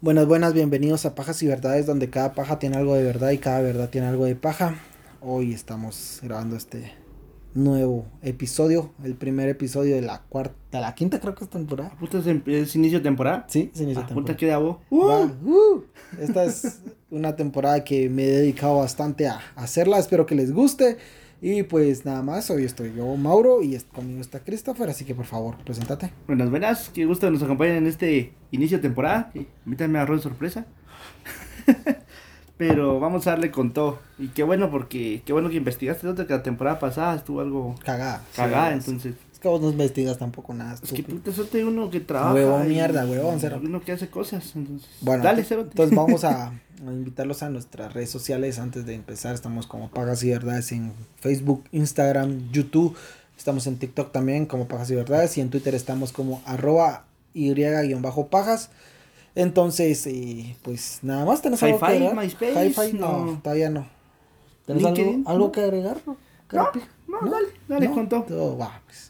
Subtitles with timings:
[0.00, 3.38] Buenas, buenas, bienvenidos a Pajas y Verdades, donde cada paja tiene algo de verdad y
[3.38, 4.76] cada verdad tiene algo de paja.
[5.20, 6.92] Hoy estamos grabando este
[7.52, 11.90] nuevo episodio, el primer episodio de la cuarta, de la quinta creo que es temporada.
[12.00, 13.44] ¿Puta es, em- es inicio de temporada?
[13.48, 14.36] Sí, es inicio de Ah, temporada.
[14.36, 14.50] que.
[14.50, 14.58] Va,
[14.90, 15.30] Uh.
[15.44, 15.84] uh.
[16.18, 16.80] Esta es
[17.10, 20.96] una temporada que me he dedicado bastante a hacerla, espero que les guste.
[21.42, 25.24] Y pues nada más, hoy estoy yo, Mauro, y conmigo está Christopher, así que por
[25.24, 26.12] favor, preséntate.
[26.26, 26.90] Buenas, buenas.
[26.90, 29.30] Qué gusto que nos acompañen en este inicio de temporada.
[29.34, 30.66] A mí también me agarró de sorpresa.
[32.58, 34.00] Pero vamos a darle con todo.
[34.18, 36.06] Y qué bueno porque, qué bueno que investigaste.
[36.06, 38.22] Nota que la temporada pasada estuvo algo Cagada.
[38.36, 39.14] cagada, Sí, entonces.
[39.29, 40.74] Es que vos no investigas tampoco nada.
[40.82, 42.34] Es que puta suerte uno que trabaja.
[42.34, 43.60] Huevón, mierda, huevón, cero.
[43.62, 44.88] Uno que hace cosas, entonces.
[45.00, 45.70] Bueno, dale, cerote.
[45.70, 46.48] entonces vamos a,
[46.86, 49.34] a invitarlos a nuestras redes sociales antes de empezar.
[49.34, 52.96] Estamos como Pagas y Verdades en Facebook, Instagram, YouTube.
[53.36, 58.70] Estamos en TikTok también como Pagas y Verdades y en Twitter estamos como arroba y-pajas.
[59.34, 61.40] Entonces, eh, pues nada más.
[61.40, 62.16] ¿Tenés algo que agregar?
[62.16, 63.40] MySpace, no, no.
[63.42, 63.86] todavía no.
[64.66, 65.98] ¿Tenés algo, algo que agregar?
[66.06, 66.16] No,
[66.52, 68.58] No, no, dale, dale con todo.
[68.58, 69.09] va, pues.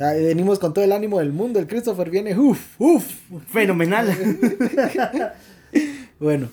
[0.00, 1.58] Ya, venimos con todo el ánimo del mundo.
[1.58, 3.04] El Christopher viene, uff, uff.
[3.48, 4.08] Fenomenal.
[6.18, 6.50] Bueno,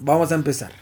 [0.00, 0.72] vamos a empezar.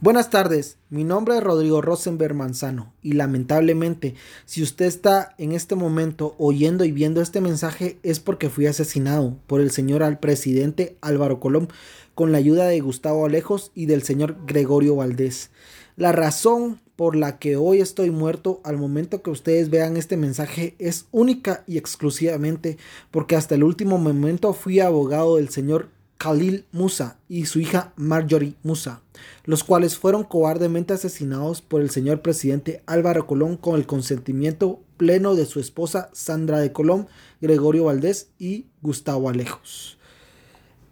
[0.00, 5.76] Buenas tardes, mi nombre es Rodrigo Rosenberg Manzano y lamentablemente si usted está en este
[5.76, 10.96] momento oyendo y viendo este mensaje es porque fui asesinado por el señor al presidente
[11.02, 11.68] Álvaro Colón
[12.16, 15.50] con la ayuda de Gustavo Alejos y del señor Gregorio Valdés.
[15.96, 20.74] La razón por la que hoy estoy muerto al momento que ustedes vean este mensaje
[20.78, 22.76] es única y exclusivamente
[23.10, 28.52] porque hasta el último momento fui abogado del señor Khalil Musa y su hija Marjorie
[28.62, 29.00] Musa,
[29.46, 35.34] los cuales fueron cobardemente asesinados por el señor presidente Álvaro Colón con el consentimiento pleno
[35.34, 37.08] de su esposa Sandra de Colón,
[37.40, 39.96] Gregorio Valdés y Gustavo Alejos.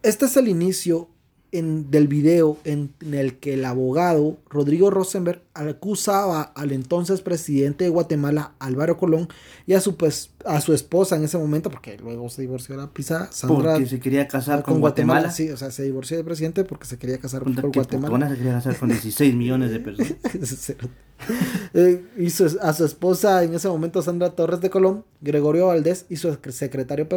[0.02, 1.10] Este es el inicio
[1.52, 7.84] en- del video en, en el que el abogado Rodrigo Rosenberg acusaba al entonces presidente
[7.84, 9.28] de Guatemala Álvaro Colón
[9.66, 12.82] y a su, pues, a su esposa en ese momento, porque luego se divorció de
[12.82, 15.30] la pisada, Sandra Porque se quería casar con, Guatemala.
[15.30, 18.28] Sí, o sea, se divorció del presidente porque se quería casar qué Guatemala.
[18.30, 20.14] se quería casar con 16 millones de personas.
[21.74, 26.06] Eh, y su- a su esposa en ese momento, Sandra Torres de Colón, Gregorio Valdés
[26.08, 27.08] y su secretario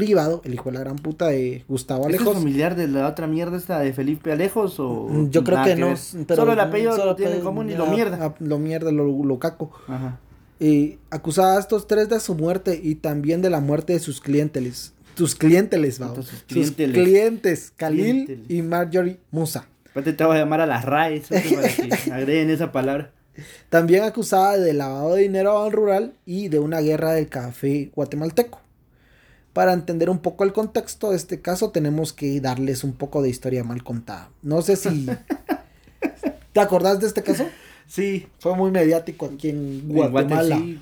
[0.00, 2.38] privado, el hijo de la gran puta de Gustavo ¿Este ¿Es Alejos.
[2.38, 5.08] familiar de la otra mierda esta de Felipe Alejos o...?
[5.08, 5.94] Mm, Yo creo que no.
[6.26, 8.18] pero- Solo el apellido solo lo tiene en apellido, común y lo mierda.
[8.20, 9.70] ah, Lo mierda, lo, lo caco.
[9.88, 10.18] Ajá.
[10.60, 14.20] Y acusaba a estos tres de su muerte y también de la muerte de sus
[14.20, 14.92] clientes.
[15.14, 16.14] Sus clientes, va.
[16.14, 16.94] Sus clienteles.
[17.02, 18.50] clientes, Khalil Clienteles.
[18.50, 19.66] y Marjorie Musa.
[19.90, 23.12] Aparte te voy a llamar a las RAE eso que agreguen esa palabra.
[23.70, 28.60] También acusada de lavado de dinero a rural y de una guerra del café guatemalteco.
[29.56, 33.30] Para entender un poco el contexto de este caso, tenemos que darles un poco de
[33.30, 34.28] historia mal contada.
[34.42, 35.06] No sé si.
[36.52, 37.46] ¿Te acordás de este caso?
[37.86, 40.56] Sí, Fue muy mediático aquí en en Guate- Guatemala.
[40.58, 40.78] sí,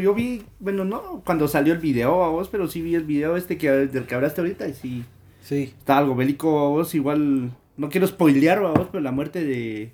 [0.00, 3.36] yo vi, bueno, no cuando salió el video a vos, pero sí vi el video
[3.36, 5.04] este que del que hablaste ahorita y sí,
[5.42, 5.74] Sí.
[5.78, 9.92] está algo bélico a vos, igual, no quiero spoilear a vos, pero la muerte de,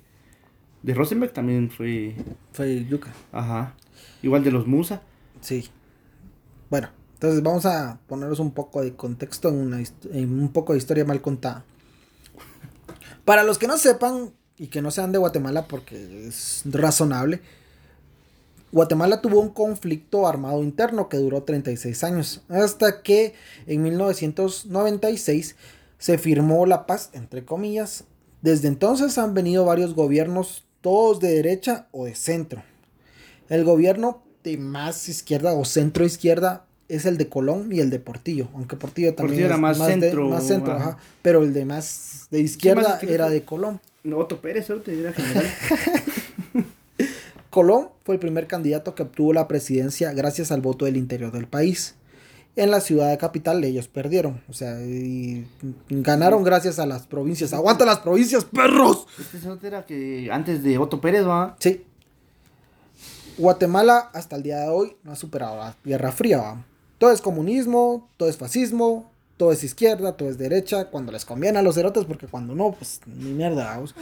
[0.83, 2.15] de Rosenberg también fue,
[2.53, 3.11] Fue Yuca.
[3.33, 3.73] ajá,
[4.21, 5.01] igual de los Musa.
[5.41, 5.67] Sí.
[6.69, 6.89] Bueno,
[7.21, 11.05] entonces vamos a ponernos un poco de contexto en, una en un poco de historia
[11.05, 11.63] mal contada.
[13.25, 17.41] Para los que no sepan y que no sean de Guatemala, porque es razonable,
[18.71, 23.35] Guatemala tuvo un conflicto armado interno que duró 36 años, hasta que
[23.67, 25.57] en 1996
[25.99, 28.05] se firmó la paz, entre comillas.
[28.41, 32.63] Desde entonces han venido varios gobiernos, todos de derecha o de centro.
[33.47, 37.99] El gobierno de más izquierda o centro izquierda es el de Colón y el de
[37.99, 40.89] Portillo, aunque Portillo también Portillo era es más centro, más centro, ajá.
[40.89, 43.79] ajá, pero el de más de izquierda más era de Colón.
[44.03, 45.45] No, Otto Pérez, te dirá general.
[47.49, 51.47] Colón fue el primer candidato que obtuvo la presidencia gracias al voto del interior del
[51.47, 51.95] país.
[52.57, 55.47] En la ciudad de capital ellos perdieron, o sea, y
[55.89, 57.53] ganaron gracias a las provincias.
[57.53, 59.07] ¡Aguanta las provincias, perros!
[59.17, 61.55] Este era que antes de Otto Pérez, va.
[61.59, 61.85] Sí.
[63.37, 66.37] Guatemala hasta el día de hoy no ha superado la Guerra Fría.
[66.39, 66.65] ¿va?
[67.01, 71.57] Todo es comunismo, todo es fascismo, todo es izquierda, todo es derecha, cuando les conviene
[71.57, 73.65] a los cerotes, porque cuando no, pues ni mierda.
[73.73, 73.95] vamos.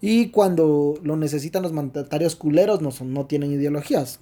[0.00, 4.18] Y cuando lo necesitan los mandatarios culeros, no, son, no tienen ideologías.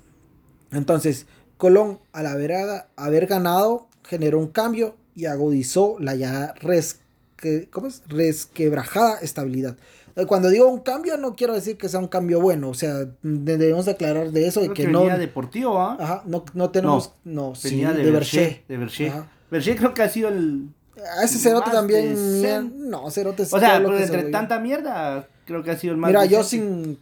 [0.73, 1.25] Entonces,
[1.57, 2.53] Colón, al haber,
[2.97, 8.03] haber ganado, generó un cambio y agudizó la ya resque, ¿cómo es?
[8.09, 9.79] resquebrajada estabilidad.
[10.27, 12.71] Cuando digo un cambio, no quiero decir que sea un cambio bueno.
[12.71, 15.01] O sea, de- debemos aclarar de eso y que, que no.
[15.01, 15.95] venía deportivo, ¿va?
[16.01, 17.13] Ajá, no, no tenemos.
[17.25, 18.65] No, sí, Venía de, de Berché.
[18.67, 19.13] De Berché.
[19.51, 20.69] Berché creo que ha sido el,
[21.19, 22.89] A ese cerote también.
[22.89, 25.93] No, cerote es O sea, lo pues, se entre tanta mierda, creo que ha sido
[25.93, 26.09] el más.
[26.09, 26.99] Mira, yo sin.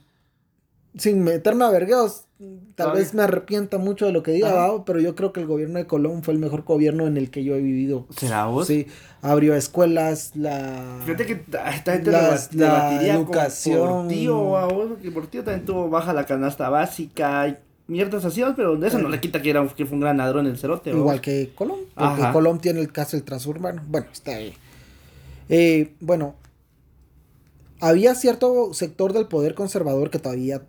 [0.96, 2.26] Sin meterme a vergueos,
[2.76, 5.80] tal vez me arrepienta mucho de lo que diga, pero yo creo que el gobierno
[5.80, 8.06] de Colón fue el mejor gobierno en el que yo he vivido.
[8.16, 8.68] ¿Será vos?
[8.68, 8.86] Sí,
[9.24, 10.98] abrió escuelas, la.
[11.04, 14.08] Fíjate que esta gente Las- la debatiría como educación.
[14.68, 15.10] vos, que
[15.42, 17.56] también tuvo baja la canasta básica y
[17.86, 20.58] mierdas así, pero eso no le quita que, era, que fue un gran ladrón el
[20.58, 20.90] cerote.
[20.90, 22.32] Igual que Colón, porque Ajá.
[22.32, 23.82] Colón tiene el caso del transurbano.
[23.88, 24.52] Bueno, está bien.
[25.48, 26.34] Eh, bueno,
[27.80, 30.62] había cierto sector del poder conservador que todavía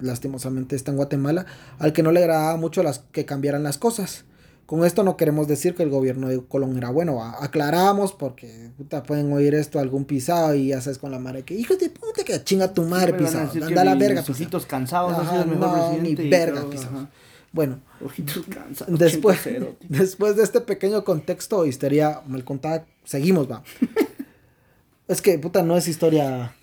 [0.00, 1.46] lastimosamente está en Guatemala,
[1.78, 4.24] al que no le agradaba mucho las que cambiaran las cosas.
[4.68, 9.02] Con esto no queremos decir que el gobierno de Colón era bueno, aclaramos porque puta,
[9.02, 12.22] pueden oír esto algún pisado y ya sabes con la madre que hijos de puta
[12.22, 15.68] que chinga tu madre a pisado, anda a la verga ojitos cansados, Ajá, el mejor
[15.78, 16.98] no, ni verga, todo, pisado.
[16.98, 17.10] ajá.
[17.50, 18.98] Bueno, Ojitos cansados.
[18.98, 19.72] Después, 80.
[19.88, 23.62] después de este pequeño contexto, historia mal contada, seguimos, va.
[25.08, 26.54] es que, puta, no es historia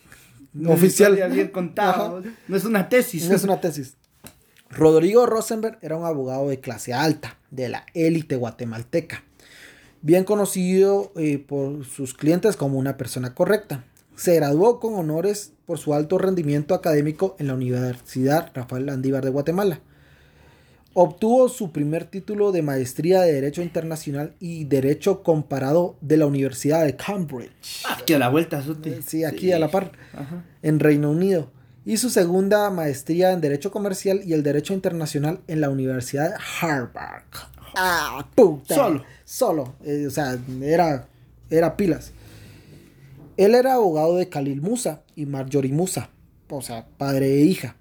[0.53, 1.15] No oficial.
[1.31, 2.23] bien vos.
[2.47, 3.27] no es una tesis.
[3.27, 3.95] No es una tesis.
[4.75, 9.23] Rodrigo Rosenberg era un abogado de clase alta, de la élite guatemalteca,
[10.01, 13.85] bien conocido eh, por sus clientes como una persona correcta.
[14.17, 19.29] Se graduó con honores por su alto rendimiento académico en la Universidad Rafael Landívar de
[19.29, 19.79] Guatemala.
[20.93, 26.83] Obtuvo su primer título de maestría de Derecho Internacional y Derecho Comparado de la Universidad
[26.85, 27.83] de Cambridge.
[27.89, 29.01] Aquí a la vuelta, Sote.
[29.01, 30.43] Sí, aquí a la par Ajá.
[30.61, 31.49] en Reino Unido
[31.85, 36.35] y su segunda maestría en Derecho Comercial y el Derecho Internacional en la Universidad de
[36.61, 37.23] Harvard.
[37.77, 38.73] Ah, puta.
[38.75, 39.03] Solo.
[39.25, 39.75] Solo.
[39.83, 41.07] eh, o sea, era,
[41.49, 42.11] era pilas.
[43.37, 46.09] Él era abogado de Khalil Musa y Marjorie Musa,
[46.49, 47.75] o sea, padre e hija.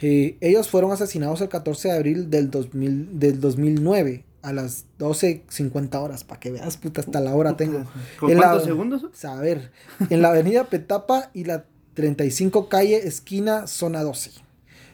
[0.00, 5.94] Eh, ellos fueron asesinados el 14 de abril del, 2000, del 2009 a las 12.50
[6.02, 7.84] horas, para que veas, puta, hasta la hora tengo.
[8.18, 9.24] ¿Con En la- cuántos segundos?
[9.24, 9.70] a ver,
[10.10, 14.30] en la avenida Petapa y la 35 calle esquina zona 12,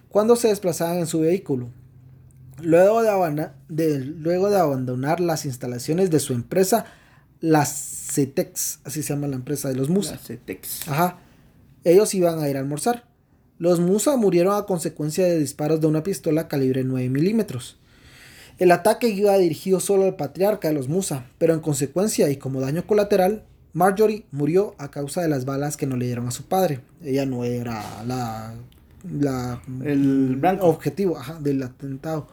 [0.09, 1.69] cuando se desplazaban en su vehículo.
[2.63, 6.85] Luego de, abana- de- luego de abandonar las instalaciones de su empresa,
[7.41, 10.13] la CETEX, así se llama la empresa de los Musa.
[10.13, 10.89] La CETEX.
[10.89, 11.19] Ajá.
[11.85, 13.07] Ellos iban a ir a almorzar.
[13.59, 17.79] Los Musa murieron a consecuencia de disparos de una pistola calibre 9 milímetros.
[18.59, 22.61] El ataque iba dirigido solo al patriarca de los Musa, pero en consecuencia y como
[22.61, 26.45] daño colateral, Marjorie murió a causa de las balas que no le dieron a su
[26.45, 26.81] padre.
[27.03, 28.55] Ella no era la,
[29.09, 30.67] la El blanco.
[30.67, 32.27] objetivo ajá, del atentado.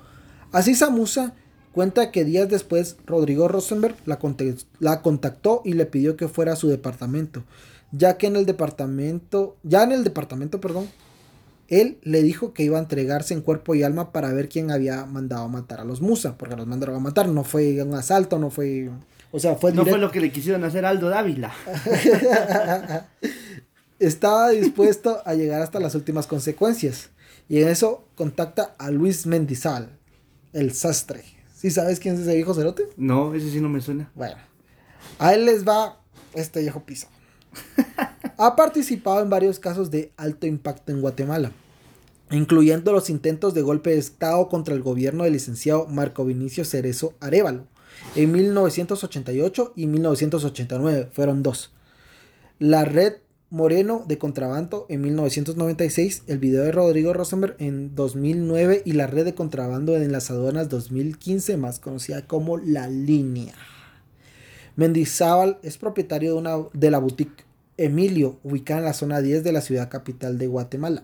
[0.52, 1.34] Así Samusa
[1.72, 4.20] cuenta que días después Rodrigo Rosenberg la,
[4.80, 7.44] la contactó y le pidió que fuera a su departamento,
[7.92, 10.88] ya que en el departamento, ya en el departamento, perdón,
[11.68, 15.06] él le dijo que iba a entregarse en cuerpo y alma para ver quién había
[15.06, 18.40] mandado a matar a los Musa, porque los mandaron a matar, no fue un asalto,
[18.40, 18.90] no fue,
[19.38, 21.54] o sea, fue No fue lo que le quisieron hacer a Aldo Dávila.
[24.00, 27.12] Estaba dispuesto a llegar hasta las últimas consecuencias.
[27.48, 29.96] Y en eso contacta a Luis Mendizábal,
[30.54, 31.24] el sastre.
[31.56, 32.86] ¿Sí sabes quién es ese viejo cerote?
[32.98, 34.12] No, ese sí no me suena.
[34.16, 34.38] Bueno,
[35.20, 36.02] a él les va
[36.34, 37.08] este viejo piso.
[38.40, 41.52] Ha participado en varios casos de alto impacto en Guatemala,
[42.30, 47.16] incluyendo los intentos de golpe de Estado contra el gobierno del licenciado Marco Vinicio Cerezo
[47.20, 47.66] Arevalo
[48.16, 51.72] en 1988 y 1989, fueron dos.
[52.60, 53.18] La red
[53.50, 59.24] Moreno de contrabando en 1996, el video de Rodrigo Rosenberg en 2009 y la red
[59.24, 63.54] de contrabando en las aduanas 2015, más conocida como La Línea.
[64.76, 67.46] Mendizábal es propietario de, una, de la boutique
[67.78, 71.04] Emilio, ubicada en la zona 10 de la ciudad capital de Guatemala.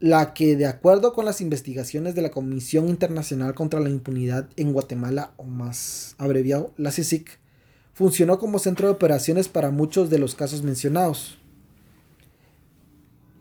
[0.00, 4.72] La que, de acuerdo con las investigaciones de la Comisión Internacional contra la Impunidad en
[4.72, 7.38] Guatemala, o más abreviado, la CICIC,
[7.94, 11.38] funcionó como centro de operaciones para muchos de los casos mencionados.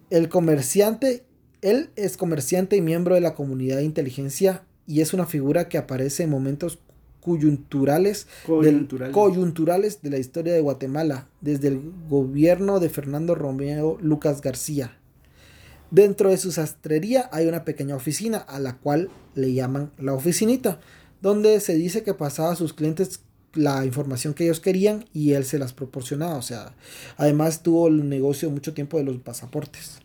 [0.10, 1.26] El comerciante,
[1.62, 5.78] él es comerciante y miembro de la comunidad de inteligencia y es una figura que
[5.78, 6.80] aparece en momentos
[7.20, 9.14] coyunturales, Coyunturales.
[9.14, 14.97] Del, coyunturales de la historia de Guatemala, desde el gobierno de Fernando Romeo Lucas García.
[15.92, 20.80] Dentro de su sastrería hay una pequeña oficina a la cual le llaman la oficinita,
[21.22, 23.22] donde se dice que pasaba a sus clientes
[23.54, 26.36] la información que ellos querían y él se las proporcionaba.
[26.36, 26.76] O sea,
[27.16, 30.00] además tuvo el negocio mucho tiempo de los pasaportes.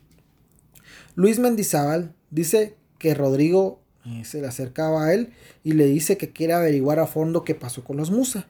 [1.15, 6.31] Luis Mendizábal dice que Rodrigo eh, se le acercaba a él y le dice que
[6.31, 8.47] quiere averiguar a fondo qué pasó con los Musa.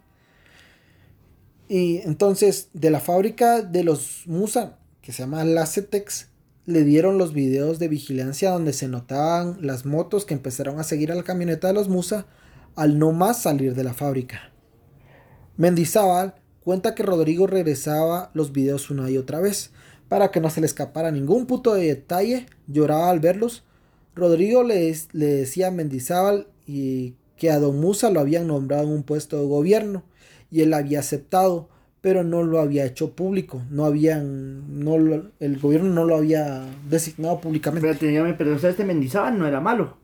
[1.67, 6.27] Y entonces de la fábrica de los Musa, que se llama Lacetex,
[6.65, 11.11] le dieron los videos de vigilancia donde se notaban las motos que empezaron a seguir
[11.11, 12.25] a la camioneta de los Musa
[12.75, 14.51] al no más salir de la fábrica.
[15.57, 19.71] Mendizábal cuenta que Rodrigo regresaba los videos una y otra vez
[20.07, 23.63] para que no se le escapara ningún puto de detalle, lloraba al verlos.
[24.15, 28.91] Rodrigo le, le decía a Mendizábal y que a Don Musa lo habían nombrado en
[28.91, 30.03] un puesto de gobierno
[30.51, 31.69] y él había aceptado,
[32.03, 34.97] pero no lo había hecho público, no habían, no
[35.39, 37.89] el gobierno no lo había designado públicamente.
[37.89, 39.95] Espérate, pero o sea, este Mendizábal no era malo,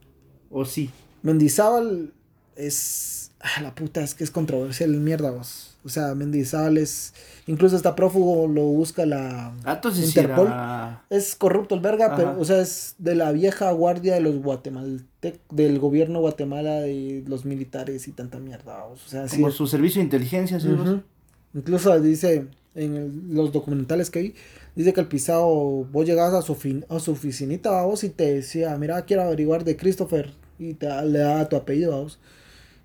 [0.50, 0.88] ¿o sí?
[1.22, 2.14] Mendizábal
[2.56, 5.76] es, ah, la puta, es que es controversial, mierda vos.
[5.84, 7.12] O sea, Mendizábal es.
[7.46, 10.48] Incluso está prófugo, lo busca la ah, Interpol.
[11.10, 15.54] Es corrupto el verga, pero, o sea, es de la vieja guardia de los guatemaltecos,
[15.54, 18.84] del gobierno Guatemala, de los militares y tanta mierda.
[18.86, 20.68] O sea, Como su servicio de inteligencia, ¿sí?
[21.54, 24.34] Incluso dice en los documentales que vi,
[24.76, 25.48] dice que el pisado,
[25.90, 29.64] vos llegabas a su, fin, a su oficinita, vos, y te decía, mira, quiero averiguar
[29.64, 32.18] de Christopher, y te, le daba tu apellido, vos.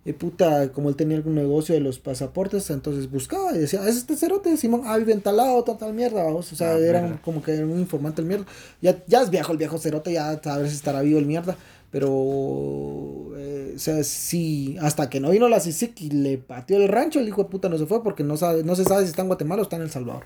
[0.08, 3.90] Y puta, como él tenía algún negocio de los pasaportes, entonces buscaba y decía, ah,
[3.90, 6.54] es este cerote, Simón, ah, vive en tal lado, tal, mierda, vamos.
[6.54, 8.46] O sea, ah, era como que un informante el mierda.
[8.84, 11.58] Ya, ya es viejo el viejo cerote, ya a ver si estará vivo el mierda.
[11.96, 16.90] Pero, eh, o sea, sí, hasta que no vino la CICIC y le pateó el
[16.90, 19.12] rancho, el hijo de puta no se fue porque no, sabe, no se sabe si
[19.12, 20.26] está en Guatemala o está en El Salvador.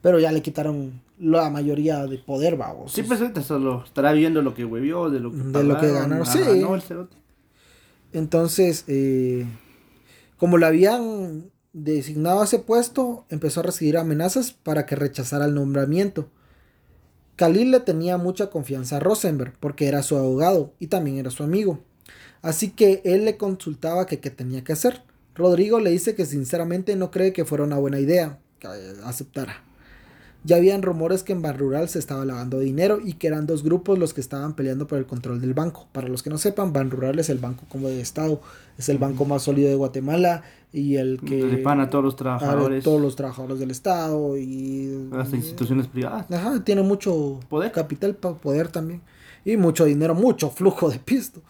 [0.00, 2.92] Pero ya le quitaron la mayoría de poder, vamos.
[2.92, 5.92] Sí, pues ahorita solo estará viendo lo que huevió, de lo que De lo que
[5.92, 6.38] ganaron, sí.
[6.38, 7.18] el cerote.
[8.14, 9.44] Entonces, eh,
[10.38, 15.54] como le habían designado a ese puesto, empezó a recibir amenazas para que rechazara el
[15.54, 16.30] nombramiento.
[17.40, 21.42] Khalil le tenía mucha confianza a Rosenberg porque era su abogado y también era su
[21.42, 21.80] amigo.
[22.42, 25.00] Así que él le consultaba que qué tenía que hacer.
[25.34, 28.68] Rodrigo le dice que sinceramente no cree que fuera una buena idea que
[29.04, 29.64] aceptara.
[30.42, 33.62] Ya habían rumores que en Ban Rural se estaba lavando dinero y que eran dos
[33.62, 35.86] grupos los que estaban peleando por el control del banco.
[35.92, 38.40] Para los que no sepan, Ban Rural es el banco como de Estado,
[38.78, 40.42] es el banco más sólido de Guatemala
[40.72, 41.44] y el que...
[41.44, 42.80] Le a todos los trabajadores.
[42.80, 45.10] A todos los trabajadores del Estado y...
[45.12, 46.30] Hasta instituciones privadas.
[46.30, 47.70] Ajá, tiene mucho poder.
[47.72, 49.02] Capital, poder también.
[49.44, 51.42] Y mucho dinero, mucho flujo de pisto.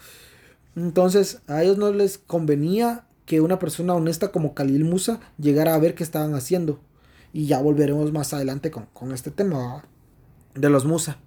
[0.75, 5.79] Entonces, a ellos no les convenía que una persona honesta como Khalil Musa llegara a
[5.79, 6.81] ver qué estaban haciendo
[7.33, 9.85] y ya volveremos más adelante con, este tema
[10.55, 11.19] de los Musa.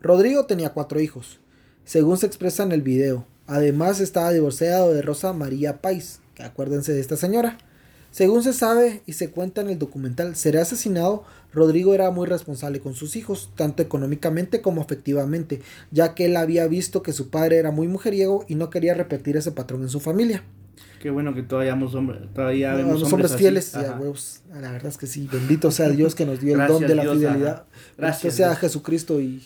[0.00, 1.40] Rodrigo tenía cuatro hijos,
[1.84, 3.26] según se expresa en el video.
[3.46, 7.58] Además estaba divorciado de Rosa María Pais, que acuérdense de esta señora.
[8.10, 12.80] Según se sabe y se cuenta en el documental Será asesinado, Rodrigo era muy responsable
[12.80, 17.56] con sus hijos, tanto económicamente como afectivamente, ya que él había visto que su padre
[17.56, 20.44] era muy mujeriego y no quería repetir ese patrón en su familia.
[21.00, 23.74] Qué bueno que todavía somos hombres, todavía hombres, fieles.
[23.74, 25.28] la verdad es que sí.
[25.30, 27.64] Bendito sea Dios que nos dio el don de la fidelidad.
[27.98, 28.34] Gracias.
[28.34, 29.42] sea Jesucristo y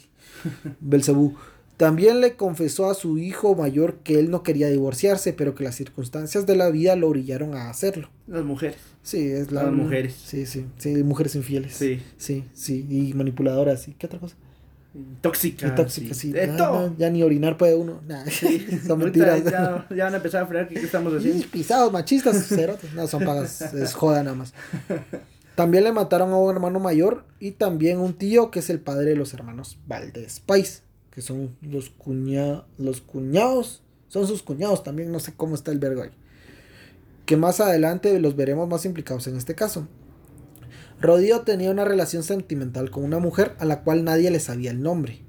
[0.80, 1.34] Belcebú.
[1.76, 5.74] También le confesó a su hijo mayor que él no quería divorciarse, pero que las
[5.74, 8.08] circunstancias de la vida lo orillaron a hacerlo.
[8.26, 8.78] Las mujeres.
[9.02, 10.14] Sí, es la, las mujeres.
[10.14, 11.74] Sí, sí, sí, mujeres infieles.
[11.74, 12.00] Sí.
[12.16, 13.88] Sí, sí, y manipuladoras.
[13.88, 14.36] ¿Y qué otra cosa?
[15.20, 15.74] Tóxica.
[15.74, 16.32] tóxica, sí.
[16.98, 18.00] ya ni orinar puede uno.
[18.86, 19.44] son mentiras.
[19.44, 21.44] Ya, ya, van a empezar a fregar que qué estamos haciendo.
[21.50, 22.92] pisados, machistas, cerotes.
[22.94, 23.60] No, son pagas.
[23.60, 24.54] Es joda nada más.
[25.56, 29.10] También le mataron a un hermano mayor y también un tío que es el padre
[29.10, 33.82] de los hermanos Valdés Pais, que son los, cuña los cuñados.
[34.08, 36.10] Son sus cuñados también, no sé cómo está el vergo ahí.
[37.24, 39.88] Que más adelante los veremos más implicados en este caso.
[41.00, 44.82] Rodrigo tenía una relación sentimental con una mujer a la cual nadie le sabía el
[44.82, 45.20] nombre,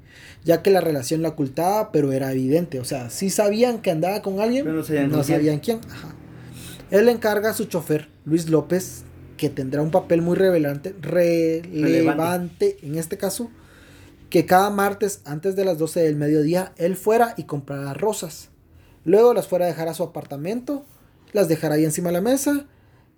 [0.44, 2.80] ya que la relación la ocultaba, pero era evidente.
[2.80, 5.80] O sea, sí sabían que andaba con alguien, pero no sabían, quién.
[6.90, 9.04] Él le encarga a su chofer, Luis López,
[9.36, 13.52] que tendrá un papel muy relevante, relevante en este caso,
[14.30, 18.50] que cada martes antes de las 12 del mediodía él fuera y comprara rosas.
[19.04, 20.86] Luego las fuera a dejar a su apartamento,
[21.34, 22.68] las dejara ahí encima de la mesa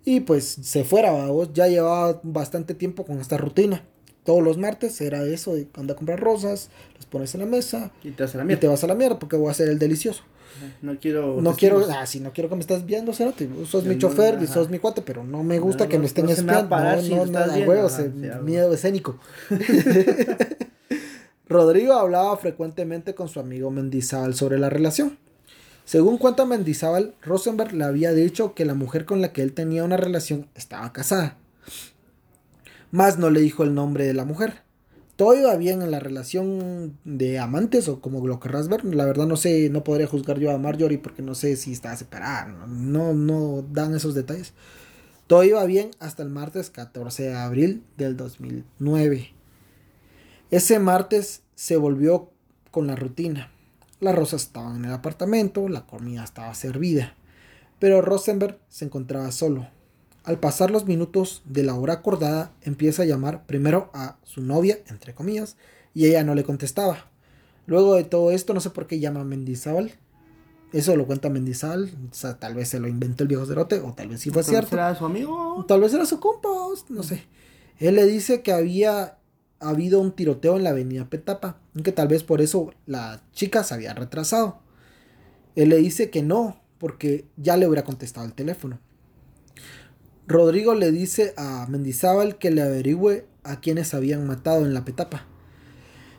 [0.04, 3.84] y pues se fuera, vos ya llevaba bastante tiempo con esta rutina.
[4.24, 7.90] Todos los martes era eso de anda a comprar rosas, las pones en la mesa
[8.02, 8.58] y te vas a la mierda.
[8.58, 10.22] Y te vas a la mierda porque voy a hacer el delicioso.
[10.82, 11.40] No quiero.
[11.40, 11.86] No quiero.
[11.90, 13.48] Ah, sí, no quiero que me estés viendo, Cerote.
[13.66, 16.76] Sos mi chofer y sos mi cuate, pero no me gusta que me estén espiando.
[16.76, 17.98] No, no, no, huevos,
[18.42, 19.18] miedo escénico.
[21.48, 25.18] Rodrigo hablaba frecuentemente con su amigo Mendizábal sobre la relación.
[25.90, 29.82] Según cuenta Mendizábal, Rosenberg le había dicho que la mujer con la que él tenía
[29.82, 31.36] una relación estaba casada.
[32.92, 34.62] Más no le dijo el nombre de la mujer.
[35.16, 38.84] Todo iba bien en la relación de amantes o como lo querrás ver.
[38.84, 41.96] La verdad no sé, no podría juzgar yo a Marjorie porque no sé si estaba
[41.96, 42.46] separada.
[42.68, 44.52] No, no dan esos detalles.
[45.26, 49.30] Todo iba bien hasta el martes 14 de abril del 2009.
[50.52, 52.30] Ese martes se volvió
[52.70, 53.50] con la rutina.
[54.00, 57.14] Las rosas estaban en el apartamento, la comida estaba servida,
[57.78, 59.68] pero Rosenberg se encontraba solo.
[60.24, 64.78] Al pasar los minutos de la hora acordada, empieza a llamar primero a su novia,
[64.88, 65.56] entre comillas,
[65.94, 67.10] y ella no le contestaba.
[67.66, 69.92] Luego de todo esto, no sé por qué llama a Mendizábal.
[70.72, 71.90] Eso lo cuenta Mendizábal.
[72.10, 74.42] O sea, tal vez se lo inventó el viejo cerote, o tal vez sí fue
[74.42, 74.76] cierto.
[74.76, 75.64] ¿Era su amigo?
[75.68, 76.48] Tal vez era su compa,
[76.88, 77.24] no sé.
[77.78, 79.18] Él le dice que había
[79.60, 83.74] habido un tiroteo en la avenida Petapa, que tal vez por eso la chica se
[83.74, 84.60] había retrasado.
[85.54, 88.80] Él le dice que no, porque ya le hubiera contestado el teléfono.
[90.26, 95.26] Rodrigo le dice a Mendizábal que le averigüe a quienes habían matado en la Petapa.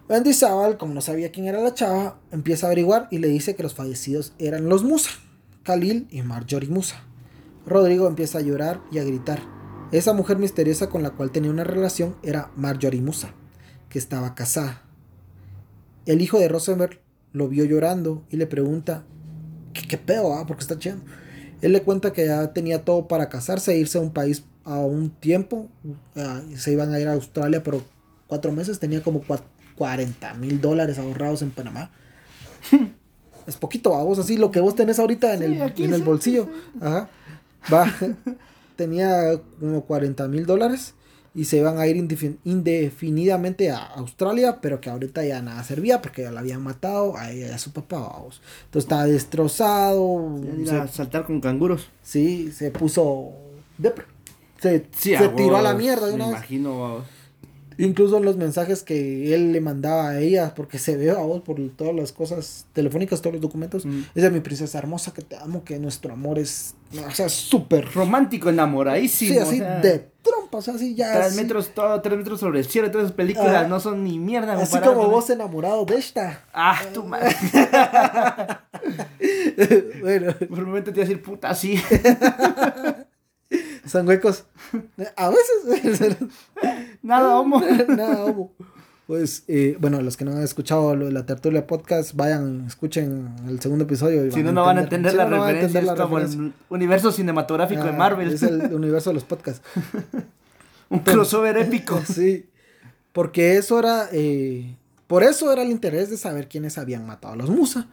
[0.10, 3.64] Mendizábal, como no sabía quién era la chava, empieza a averiguar y le dice que
[3.64, 5.12] los fallecidos eran los Musa,
[5.64, 7.04] Khalil y Marjorie Musa.
[7.66, 9.61] Rodrigo empieza a llorar y a gritar.
[9.92, 13.34] Esa mujer misteriosa con la cual tenía una relación era Marjorie Musa,
[13.90, 14.84] que estaba casada.
[16.06, 17.00] El hijo de Rosenberg
[17.34, 19.04] lo vio llorando y le pregunta,
[19.74, 20.34] ¿qué, qué pedo?
[20.34, 20.46] Ah?
[20.48, 20.98] Porque está chido.
[21.62, 24.80] Él le cuenta que ya tenía todo para casarse e irse a un país a
[24.80, 25.68] un tiempo.
[26.16, 27.84] Uh, se iban a ir a Australia, pero
[28.28, 29.22] cuatro meses tenía como
[29.76, 31.92] 40 mil dólares ahorrados en Panamá.
[33.46, 36.00] es poquito, a vos así lo que vos tenés ahorita en Sí, el, en el
[36.00, 36.50] sí, bolsillo.
[36.80, 37.10] Ajá.
[37.72, 37.94] Va.
[38.82, 40.94] tenía como 40 mil dólares
[41.34, 46.02] y se iban a ir indefin- indefinidamente a Australia, pero que ahorita ya nada servía
[46.02, 48.00] porque ya la habían matado a ella y a su papá.
[48.00, 48.42] vamos.
[48.66, 50.36] Entonces estaba destrozado.
[50.66, 51.90] Se- a saltar con canguros.
[52.04, 53.32] sí, se puso
[53.78, 54.06] depre.
[54.60, 56.34] Se, Sí, se tiró a la mierda de Me una vez.
[56.36, 57.04] imagino.
[57.82, 61.42] Incluso en los mensajes que él le mandaba a ella, porque se ve a vos
[61.42, 63.86] por todas las cosas telefónicas, todos los documentos.
[63.86, 64.02] Mm.
[64.14, 66.76] Es mi princesa hermosa que te amo, que nuestro amor es,
[67.08, 69.34] o sea, súper Romántico, enamoradísimo.
[69.34, 71.14] Sí, así o sea, de trompas, así ya.
[71.14, 72.92] Tres así, metros, todo, tres metros sobre el cielo.
[72.92, 73.68] Todas esas películas Ajá.
[73.68, 74.54] no son ni mierda.
[74.54, 76.46] así como vos enamorado de esta.
[76.54, 77.36] Ah, tu madre.
[80.02, 81.82] bueno, Por un momento te iba a decir puta, sí.
[83.86, 84.46] son huecos.
[85.16, 86.18] A veces.
[87.04, 87.62] Nada, homo.
[87.88, 88.52] Nada, homo.
[89.08, 93.30] Pues, eh, bueno, los que no han escuchado lo de la tertulia podcast, vayan, escuchen
[93.48, 94.26] el segundo episodio.
[94.26, 95.82] y Si no, no van a entender si la no, no van a referencia.
[95.82, 96.42] Es como referencia.
[96.42, 98.32] el universo cinematográfico de Ah, Marvel.
[98.32, 99.62] Es el universo de los podcasts.
[100.90, 102.02] Un crossover épico.
[102.06, 102.46] Sí,
[103.12, 107.38] porque eso era, eh, por eso era el interés de saber quiénes habían matado a
[107.38, 107.88] los Musa.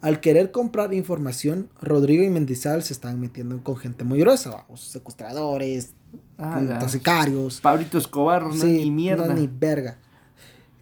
[0.00, 4.80] Al querer comprar información, Rodrigo y Mendizábal se estaban metiendo con gente muy gruesa, vamos,
[4.80, 5.94] secuestradores,
[6.38, 9.26] Ah, sicarios, Pablito Escobar, no sí, ni mierda.
[9.28, 9.98] no, ni verga,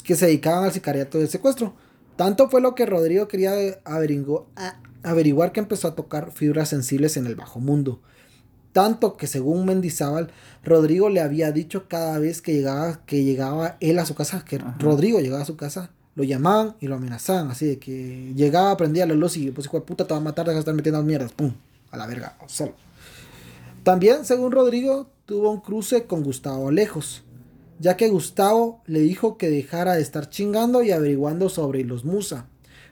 [0.03, 1.75] que se dedicaban al sicariato del secuestro.
[2.16, 3.53] Tanto fue lo que Rodrigo quería
[3.85, 4.45] averigu-
[5.03, 8.01] averiguar que empezó a tocar fibras sensibles en el bajo mundo.
[8.73, 10.31] Tanto que según Mendizábal,
[10.64, 14.57] Rodrigo le había dicho cada vez que llegaba, que llegaba él a su casa, que
[14.57, 14.77] Ajá.
[14.79, 19.05] Rodrigo llegaba a su casa, lo llamaban y lo amenazaban, así de que llegaba, prendía
[19.07, 20.99] la luz y pues hijo de puta te va a matar, deja de estar metiendo
[20.99, 21.53] las mierdas, pum,
[21.90, 22.73] a la verga, solo.
[23.83, 27.23] También, según Rodrigo, tuvo un cruce con Gustavo Alejos,
[27.79, 32.49] ya que Gustavo le dijo que dejara de estar chingando y averiguando sobre los Musa,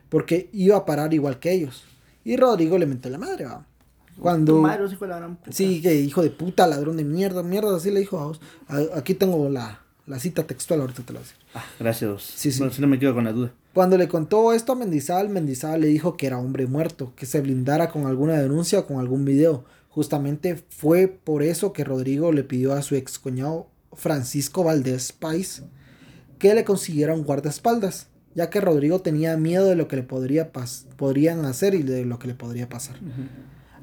[0.08, 1.84] porque iba a parar igual que ellos.
[2.24, 3.66] Y Rodrigo le metió la madre, va.
[4.18, 4.54] Cuando...
[4.54, 5.52] Tu madre, hijo de la gran puta.
[5.54, 8.40] Sí, que hijo de puta, ladrón de mierda, mierda, así le dijo a vos.
[8.68, 11.44] A- Aquí tengo la, la cita textual, ahorita te la voy a decir.
[11.54, 12.22] Ah, gracias.
[12.22, 12.58] Sí, sí.
[12.60, 13.52] Bueno, si no me quedo con la duda.
[13.74, 17.42] Cuando le contó esto a Mendizábal, Mendizábal le dijo que era hombre muerto, que se
[17.42, 19.64] blindara con alguna denuncia o con algún video.
[19.90, 25.62] Justamente fue por eso que Rodrigo le pidió a su ex cuñado Francisco Valdés Pais
[26.38, 30.52] que le consiguiera un guardaespaldas, ya que Rodrigo tenía miedo de lo que le podría
[30.52, 32.96] pas- podrían hacer y de lo que le podría pasar.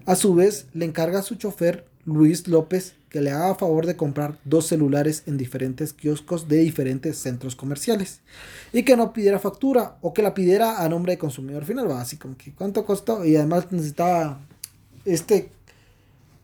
[0.05, 3.97] A su vez, le encarga a su chofer Luis López que le haga favor de
[3.97, 8.21] comprar dos celulares en diferentes kioscos de diferentes centros comerciales
[8.71, 12.15] y que no pidiera factura o que la pidiera a nombre de consumidor final, así
[12.17, 14.39] como que cuánto costó y además necesitaba
[15.05, 15.51] este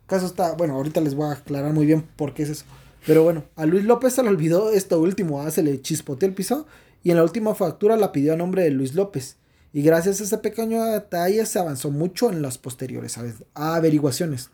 [0.08, 2.66] caso está, bueno, ahorita les voy a aclarar muy bien por qué es eso.
[3.06, 6.36] Pero bueno, a Luis López se le olvidó esto último, ah, se le chispoteó el
[6.36, 6.66] piso
[7.04, 9.38] y en la última factura la pidió a nombre de Luis López.
[9.74, 14.52] Y gracias a ese pequeño detalle se avanzó mucho en las posteriores ave- averiguaciones.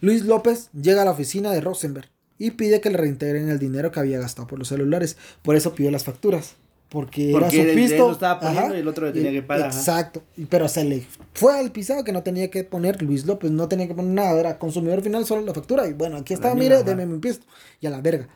[0.00, 3.90] Luis López llega a la oficina de Rosenberg y pide que le reintegren el dinero
[3.90, 5.16] que había gastado por los celulares.
[5.42, 6.56] Por eso pidió las facturas.
[6.88, 8.12] Porque, era Porque su el de él pisto.
[8.12, 9.78] estaba poniendo y el otro le tenía que pagar, ajá.
[9.78, 10.22] Exacto.
[10.36, 13.68] Y- Pero se le fue al pisado que no tenía que poner Luis López, no
[13.68, 15.88] tenía que poner nada, era consumidor final solo la factura.
[15.88, 16.84] Y bueno, aquí está, mire, ajá.
[16.84, 17.44] deme mi pisto.
[17.80, 18.28] Y a la verga.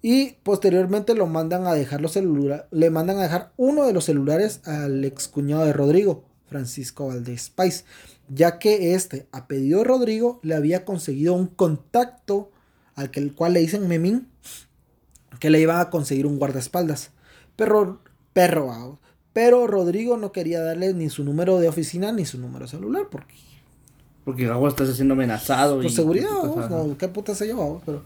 [0.00, 4.04] Y posteriormente lo mandan a dejar los celulares, le mandan a dejar uno de los
[4.04, 7.84] celulares al excuñado de Rodrigo, Francisco Valdés Pais,
[8.28, 12.50] ya que este, a pedido de Rodrigo, le había conseguido un contacto
[12.94, 14.28] al que el cual le dicen Memín,
[15.40, 17.10] que le iban a conseguir un guardaespaldas.
[17.58, 17.98] Pero,
[18.32, 18.96] perro, ah,
[19.32, 23.34] pero Rodrigo no quería darle ni su número de oficina ni su número celular, porque
[24.24, 25.74] Porque estás siendo amenazado.
[25.76, 28.04] Por y- seguridad, vos, no, qué puta se lleva, vos, pero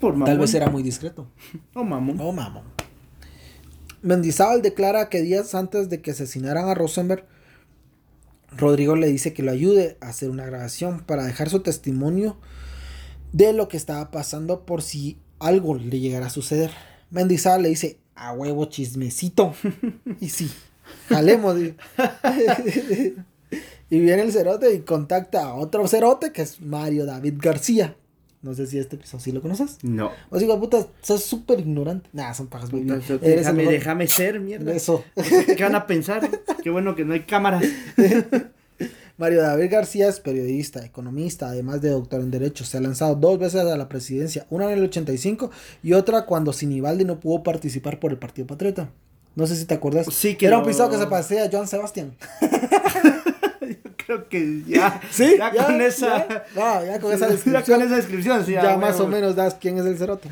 [0.00, 0.24] por mamón.
[0.24, 1.26] tal vez era muy discreto.
[1.74, 2.16] O mamón.
[2.16, 2.64] No, mamón.
[4.00, 7.26] Mendizábal declara que días antes de que asesinaran a Rosenberg,
[8.56, 12.38] Rodrigo le dice que lo ayude a hacer una grabación para dejar su testimonio
[13.32, 16.70] de lo que estaba pasando por si algo le llegara a suceder.
[17.10, 19.54] Mendizábal le dice, a huevo chismecito.
[20.20, 20.50] y sí,
[21.08, 21.56] jalemos.
[21.56, 21.74] di.
[23.90, 27.96] y viene el cerote y contacta a otro cerote que es Mario David García.
[28.42, 29.78] No sé si este episodio sí lo conoces.
[29.82, 30.12] No.
[30.30, 32.08] O sea, puta, sos súper ignorante.
[32.14, 34.72] Nah, son pajas, Eres el déjame, déjame ser, mierda.
[34.72, 35.04] Eso.
[35.56, 36.26] ¿Qué van a pensar?
[36.62, 37.62] Qué bueno que no hay cámaras.
[39.20, 42.64] Mario David García es periodista, economista, además de doctor en Derecho.
[42.64, 45.50] Se ha lanzado dos veces a la presidencia, una en el 85
[45.82, 48.88] y otra cuando Sinibaldi no pudo participar por el Partido Patriota.
[49.36, 50.06] No sé si te acuerdas.
[50.10, 52.16] Sí, que Era un pisado que se parecía a Joan Sebastián.
[54.06, 55.02] Creo que ya.
[55.10, 56.26] Sí, Ya, con esa.
[56.26, 57.78] Ya, no, ya con esa Ya descripción.
[57.78, 58.52] con esa descripción, sí.
[58.52, 60.30] ya ah, más o menos das quién es el cerote.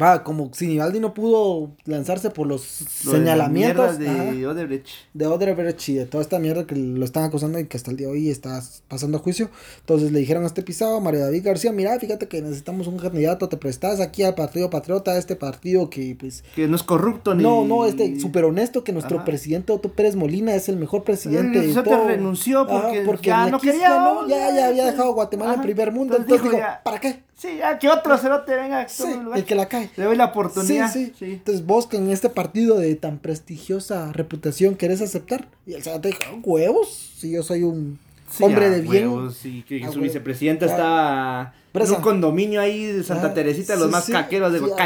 [0.00, 4.88] Va, como Sinibaldi no pudo lanzarse por los Lo de señalamientos mierdas ajá, de Odebrecht.
[5.14, 7.96] de Odebrecht y de toda esta mierda que lo están acusando y que hasta el
[7.96, 9.48] día de hoy está pasando a juicio.
[9.80, 13.48] Entonces le dijeron a este pisado, Mario David García, mira, fíjate que necesitamos un candidato,
[13.48, 16.44] te prestas aquí al Partido Patriota, este partido que pues...
[16.54, 17.42] Que no es corrupto ni.
[17.42, 19.24] No, no, este súper honesto que nuestro Ajá.
[19.24, 21.58] presidente Otto Pérez Molina es el mejor presidente.
[21.58, 22.06] El de Cerote todo.
[22.08, 24.28] renunció porque ya no quería, Ya, ¿no?
[24.28, 26.16] ya, ya había dejado Guatemala en primer mundo.
[26.16, 26.80] Entonces Entonces dijo, ya.
[26.82, 27.22] ¿para qué?
[27.36, 28.88] Sí, ya que otro cerote venga.
[28.88, 29.85] Sí, el el que la cae.
[29.96, 30.92] Le doy la oportunidad.
[30.92, 31.24] Sí, sí, sí.
[31.34, 35.48] Entonces vos que en este partido de tan prestigiosa reputación querés aceptar.
[35.66, 37.98] Y el cerote dijo, huevos, si yo soy un
[38.30, 39.08] Sí, hombre a de bien.
[39.08, 41.52] huevos, sí, que A su vicepresidenta Ah.
[41.72, 44.58] está en un condominio ahí de Santa Ah, Teresita, sí, los más sí, caqueros de
[44.58, 44.76] sí, huevo.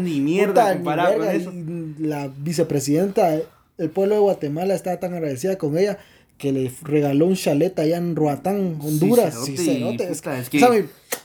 [0.00, 1.52] ni mierda comparado con eso.
[1.52, 3.34] y La vicepresidenta,
[3.78, 5.98] el pueblo de Guatemala estaba tan agradecida con ella
[6.38, 9.34] que le regaló un chalet allá en Roatán, Honduras.
[9.44, 10.58] Sí, cerote, es- puta, es que-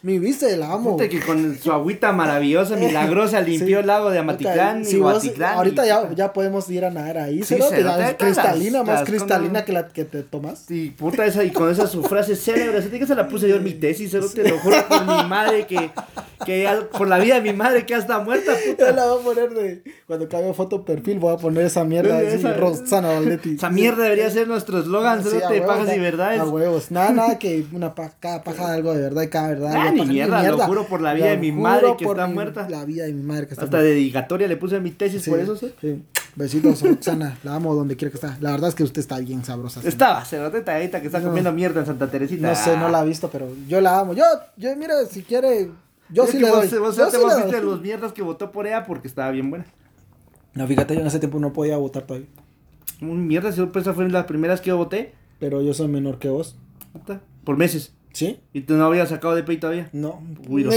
[0.04, 0.92] mi, vice la amo.
[0.92, 3.82] Puta, que con su agüita maravillosa, milagrosa, limpió Sí.
[3.82, 5.56] el lago de Amatitlán y Guatitlán.
[5.58, 8.88] Ahorita y, ya, ya podemos ir a nadar ahí, Sí, cerote, la ahorita cristalina, las-
[8.88, 10.70] más las- cristalina que la que te tomas.
[10.70, 13.56] Y puta esa, y con esa su frase célebre, así que se la puse yo
[13.56, 15.90] en mi tesis, solo te lo juro por mi madre que,
[16.46, 18.92] que por la vida de mi madre que ya está muerta, Yo puta.
[18.92, 19.84] la voy a poner de.
[20.06, 22.18] Cuando caiga foto perfil, voy a poner esa mierda.
[22.20, 23.56] así, Esa- Rosana Valdetti.
[23.56, 26.40] Esa mierda debería ser nuestro eslogan, Sí, a te huevos, pajas y verdades.
[26.40, 26.92] A huevos.
[26.92, 29.74] Nada, nada que una pa- cada paja de algo de verdad y cada verdad.
[29.80, 32.68] Ah, ni mierda, lo juro por la vida de mi madre que está mi- muerta.
[32.70, 33.94] La vida de mi madre que está Hasta muerta.
[33.94, 35.74] dedicatoria le puse a mi tesis Sí, por eso, ¿sí?
[35.82, 36.04] sí.
[36.36, 37.38] Besitos, Roxana.
[37.44, 38.38] La amo donde quiera que está.
[38.42, 39.82] La verdad es que usted está bien sabrosa.
[39.84, 41.28] Estaba, ceroteta ahorita que está No.
[41.28, 42.48] comiendo mierda en Santa Teresita.
[42.50, 44.14] No sé, no la he visto, pero yo la amo.
[44.14, 44.24] Yo,
[44.56, 45.72] yo, mira, si quiere.
[46.10, 46.80] Yo Es sí le vos, doy.
[46.80, 49.66] vos, Yo te sí vos los mierdas que votó por ella porque estaba bien buena.
[50.54, 52.28] No, fíjate, yo en ese tiempo no podía votar todavía.
[53.02, 55.14] Un mierda, si pues, esa fue las primeras que yo voté.
[55.40, 56.56] Pero yo soy menor que vos.
[57.44, 57.94] Por meses.
[58.18, 58.40] ¿Sí?
[58.52, 59.90] Y tú no habías sacado de PI todavía.
[59.94, 60.24] No.
[60.50, 60.74] Uy, los.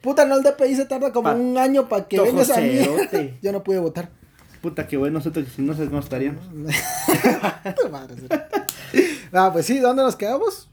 [0.00, 2.80] Puta, no, el DPI se tarda como Pa- un año para que vengas a mí.
[3.40, 4.10] yo no pude votar.
[4.60, 6.44] Puta, que bueno, nosotros si no cómo estaríamos.
[9.32, 10.68] Ah, pues sí, ¿dónde nos quedamos?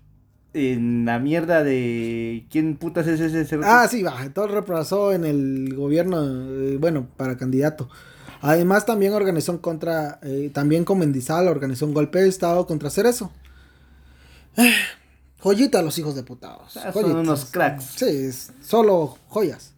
[0.56, 2.48] En la mierda de.
[2.50, 3.68] ¿Quién putas es ese cerote?
[3.70, 4.24] Ah, sí, va.
[4.24, 7.90] Entonces reemplazó en el gobierno, eh, bueno, para candidato.
[8.42, 12.90] Además, también organizó un contra, eh, también con Mendizábal organizó un golpe de estado contra
[12.90, 13.32] Cerezo.
[15.40, 16.78] Joyita a los hijos de putados.
[16.78, 17.86] Ah, son unos cracks.
[17.96, 19.74] Sí, es solo joyas.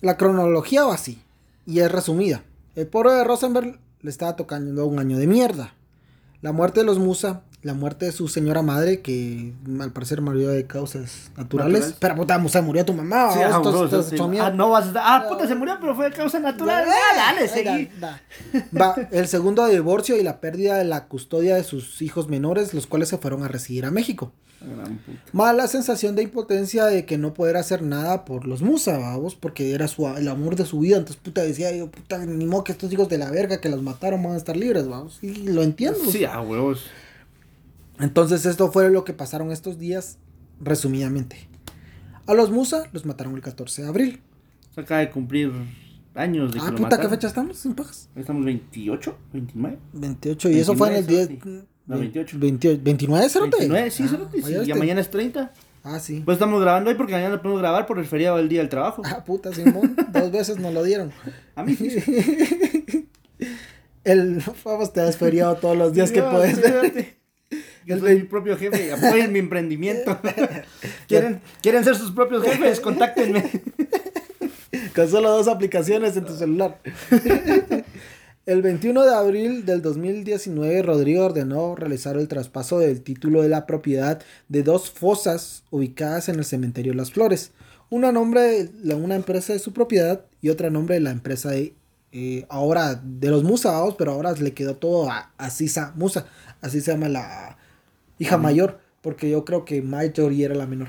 [0.00, 1.22] La cronología va así,
[1.66, 2.44] y es resumida.
[2.74, 5.74] El pobre de Rosenberg le estaba tocando un año de mierda.
[6.42, 10.48] La muerte de los Musa, la muerte de su señora madre, que al parecer murió
[10.48, 11.72] de causas naturales.
[11.72, 11.96] Naturales.
[11.98, 13.32] Pero puta, Musa murió tu mamá.
[13.32, 13.46] Sí, ¿o?
[13.46, 14.20] ah, bro, sí.
[14.22, 14.46] mierda.
[14.46, 16.84] Ah, no vas a Ah, puta, se murió, pero fue de causa natural.
[16.88, 17.90] Ah, dale, seguí.
[17.98, 18.20] Da,
[18.70, 18.94] da.
[18.94, 22.86] Va, el segundo divorcio y la pérdida de la custodia de sus hijos menores, los
[22.86, 24.32] cuales se fueron a residir a México.
[25.32, 29.36] Más la sensación de impotencia de que no poder hacer nada por los Musa, vamos,
[29.36, 30.96] porque era su, el amor de su vida.
[30.96, 33.82] Entonces, puta, decía yo, puta, ni modo que estos hijos de la verga que los
[33.82, 35.18] mataron van a estar libres, vamos.
[35.22, 36.00] Y lo entiendo.
[36.10, 36.86] Sí, a huevos.
[38.00, 40.18] Entonces, esto fue lo que pasaron estos días,
[40.60, 41.48] resumidamente.
[42.26, 44.20] A los Musa los mataron el 14 de abril.
[44.74, 45.50] Se acaba de cumplir
[46.14, 47.58] años de Ah, que lo puta, ¿qué fecha estamos?
[47.58, 48.08] Sin pajas.
[48.14, 49.78] Estamos 28, 29.
[49.92, 51.28] 28, y eso fue en el 10.
[51.28, 52.36] 29, No, 28.
[52.38, 53.56] 28, 29, cerote.
[53.58, 54.74] 29, sí, Ah, cerote, sí, este.
[54.74, 55.52] mañana es 30.
[55.84, 56.20] Ah, sí.
[56.24, 58.68] Pues estamos grabando hoy porque mañana no podemos grabar por el feriado del día del
[58.68, 59.00] trabajo.
[59.06, 59.96] Ah, puta, Simón.
[60.12, 61.12] Dos veces nos lo dieron.
[61.54, 61.88] A mí sí.
[64.04, 66.56] El vamos, te has feriado todos los días que puedes.
[66.94, 67.06] sí.
[67.88, 70.20] Yo soy mi propio jefe, apoyen mi emprendimiento.
[71.08, 72.80] ¿Quieren, ¿Quieren ser sus propios jefes?
[72.80, 73.50] Contáctenme.
[74.94, 76.78] Con solo dos aplicaciones en tu celular.
[78.44, 83.64] El 21 de abril del 2019, Rodrigo ordenó realizar el traspaso del título de la
[83.64, 84.20] propiedad
[84.50, 87.52] de dos fosas ubicadas en el cementerio Las Flores.
[87.88, 91.72] Una nombre de una empresa de su propiedad y otra nombre de la empresa de
[92.12, 96.26] eh, ahora de los Musaos, pero ahora le quedó todo a, a Sisa Musa.
[96.60, 97.56] Así se llama la
[98.18, 100.88] hija mayor, porque yo creo que Marjorie era la menor.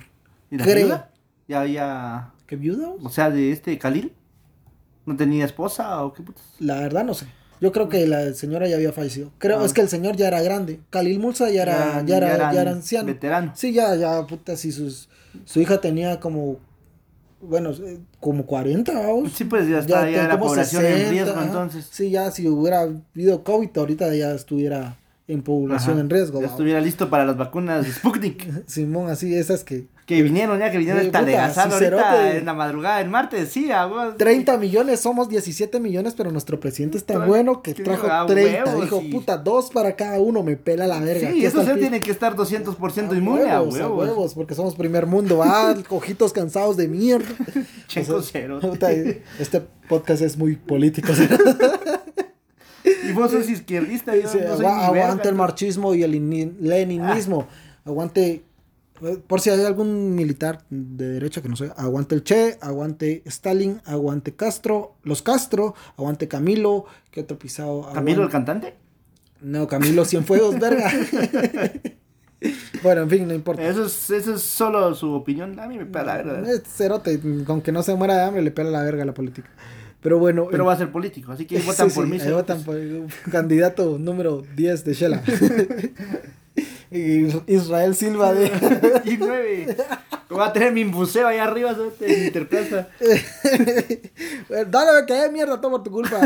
[0.51, 0.85] ¿Y la Creo.
[0.85, 1.11] viuda?
[1.47, 2.31] Ya había.
[2.47, 2.89] ¿Qué viuda?
[3.03, 4.13] O sea, de este Khalil.
[5.05, 6.43] ¿No tenía esposa o qué putas?
[6.59, 7.25] La verdad no sé.
[7.61, 9.31] Yo creo que la señora ya había fallecido.
[9.37, 9.65] Creo Ah.
[9.65, 10.79] es que el señor ya era grande.
[10.91, 13.07] Khalil Musa ya era, ya, era, eran ya era anciano.
[13.07, 13.51] Veterano.
[13.55, 15.09] Sí, ya, ya, puta, si sus,
[15.45, 16.57] su hija tenía como,
[17.41, 19.31] bueno, eh, como 40, vamos.
[19.33, 21.45] Sí, pues ya está, ya, era como población en 60, riesgo ajá.
[21.45, 21.87] entonces.
[21.91, 24.97] Sí, ya si hubiera habido COVID, ahorita ya estuviera
[25.29, 26.01] en población Ajá.
[26.01, 26.41] en riesgo.
[26.41, 28.65] Ya estuviera listo para las vacunas de Sputnik.
[28.67, 29.85] Simón, así, esas que...
[30.07, 32.03] que vinieron ya, que vinieron puta, adelgazando Cicerote.
[32.03, 34.17] ahorita en la madrugada, el martes, sí, a vos.
[34.17, 38.25] 30 millones, somos 17 millones, pero nuestro presidente es tan bueno que trajo dijo, "Ah,
[38.27, 38.65] 30.
[38.65, 41.31] huevos", dijo, puta, dos para cada uno, me pela la verga.
[41.31, 44.33] Sí, eso el pi- tiene que estar 200% A inmune a huevos, a huevos.
[44.33, 47.27] porque somos primer mundo, ah, cojitos cansados de mierda.
[47.87, 48.59] Checo O sea, cero.
[48.61, 51.13] puta, Este podcast es muy político.
[53.07, 55.95] Y vos sos izquierdista, yo Dice, no soy "Agua- ni verga, aguante el ¿no?" marxismo
[55.95, 57.47] y el ini- leninismo.
[57.85, 58.43] Aguante,
[59.27, 63.81] por si hay algún militar de derecha que no sé, aguante el Che, aguante Stalin,
[63.85, 67.89] aguante Castro, los Castro, aguante Camilo, ¿qué otro pisado?
[67.93, 68.75] ¿Camilo el cantante?
[69.41, 70.91] No, Camilo Cienfuegos, verga.
[72.83, 73.63] bueno, en fin, no importa.
[73.67, 75.59] Eso es, eso es solo su opinión.
[75.59, 76.51] A mí me pega la verga.
[76.51, 79.13] Es cerote, con que no se muera de hambre le pela la verga a la
[79.13, 79.49] política.
[80.01, 80.47] Pero bueno.
[80.49, 82.15] Pero va a ser político, así que Sí, votan sí, por mí.
[82.17, 82.65] ahí cerotes.
[82.65, 85.23] votan por candidato número 10 de Shela.
[86.91, 88.51] Israel Silva de...
[89.05, 89.77] y nueve.
[90.29, 92.87] Voy a tener mi buceo allá arriba, en Interplaza.
[94.69, 96.19] Dale, me mierda, todo por tu culpa.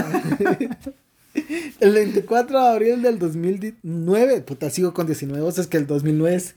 [1.80, 6.36] El 24 de abril del 2009, puta, sigo con 19, vos es que el 2009
[6.36, 6.56] es,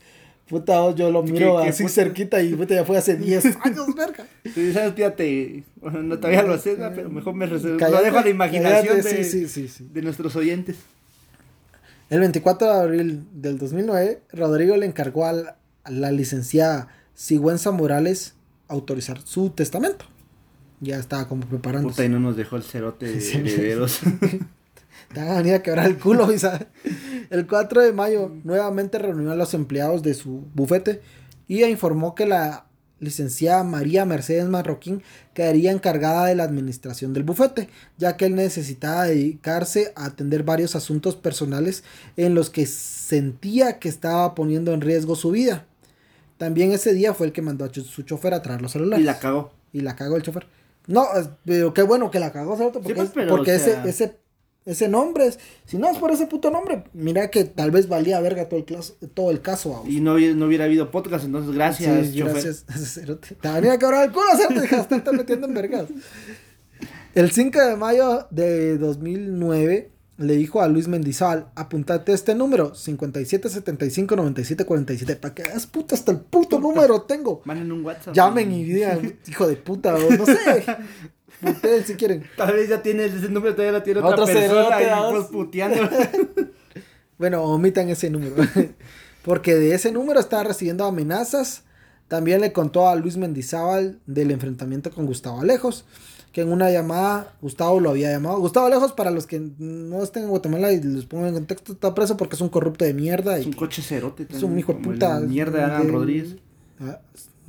[0.49, 1.93] puta, vos, yo lo miro ¿Qué- qué así puta?
[1.95, 4.25] cerquita y puta, ya fue hace 10 años, verga.
[4.53, 6.91] Sí, sabes, fíjate, bueno, no todavía lo sé, ¿no?
[6.93, 7.77] pero mejor me reservo.
[7.79, 9.89] Lo dejo a la imaginación cállate, de, sí, sí, sí, sí.
[9.93, 10.77] de nuestros oyentes.
[12.09, 17.71] El 24 de abril del 2009, Rodrigo le encargó a la, a la licenciada Sigüenza
[17.71, 18.35] Morales
[18.69, 20.05] autorizar su testamento.
[20.79, 21.95] Ya estaba como preparándose.
[21.95, 23.37] Puta, y no nos dejó el cerote de Sí.
[23.37, 23.99] herederos.
[25.13, 26.67] Te van a venir a quebrar el culo, Isa.
[27.29, 31.01] El 4 de mayo nuevamente reunió a los empleados de su bufete
[31.47, 32.65] y informó que la
[32.99, 39.05] licenciada María Mercedes Marroquín quedaría encargada de la administración del bufete, ya que él necesitaba
[39.05, 41.83] dedicarse a atender varios asuntos personales
[42.15, 45.65] en los que sentía que estaba poniendo en riesgo su vida.
[46.37, 49.03] También ese día fue el que mandó a su chofer a traer los celulares.
[49.03, 49.51] y la cagó.
[49.73, 50.47] Y la cagó el chofer.
[50.87, 51.05] No,
[51.45, 52.79] pero qué bueno que la cagó, ¿cierto?
[52.79, 54.17] Porque, pues, pero, porque o sea- ese, ese,
[54.67, 55.39] ese nombre es.
[55.65, 58.65] Si no es por ese puto nombre, mira que tal vez valía verga todo el,
[58.65, 59.71] caso, todo el caso.
[59.71, 59.89] vamos.
[59.89, 62.65] Y no, hubiera- no hubiera habido podcast, entonces gracias, Sí, gracias.
[63.41, 65.85] Te venía quebrar el culo, de estar metiendo en vergas.
[67.15, 75.19] El 5 de mayo de 2009 le dijo a Luis Mendizábal, apuntate este número, 57759747,
[75.19, 77.41] para que veas puta, hasta el puto número tengo.
[77.45, 78.13] Manden un WhatsApp.
[78.15, 80.35] Llamen y digan, hijo de puta, o no sé.
[81.41, 82.23] Puteen si quieren.
[82.35, 85.89] Tal vez ya tiene ese número, todavía lo tiene otra Otro persona y pues puteando.
[87.17, 88.35] Bueno, omitan ese número.
[89.23, 91.63] Porque de ese número estaba recibiendo amenazas.
[92.07, 95.85] También le contó a Luis Mendizábal del enfrentamiento con Gustavo Alejos.
[96.31, 98.37] Que en una llamada, Gustavo lo había llamado.
[98.39, 101.95] Gustavo Alejos, para los que no estén en Guatemala y les pongo en contexto, está
[101.95, 103.37] preso porque es un corrupto de mierda.
[103.39, 104.27] Es Y un coche cerote.
[104.29, 105.19] es un hijo de puta.
[105.19, 106.35] Mierda de- Rodríguez.
[106.79, 106.99] Ah,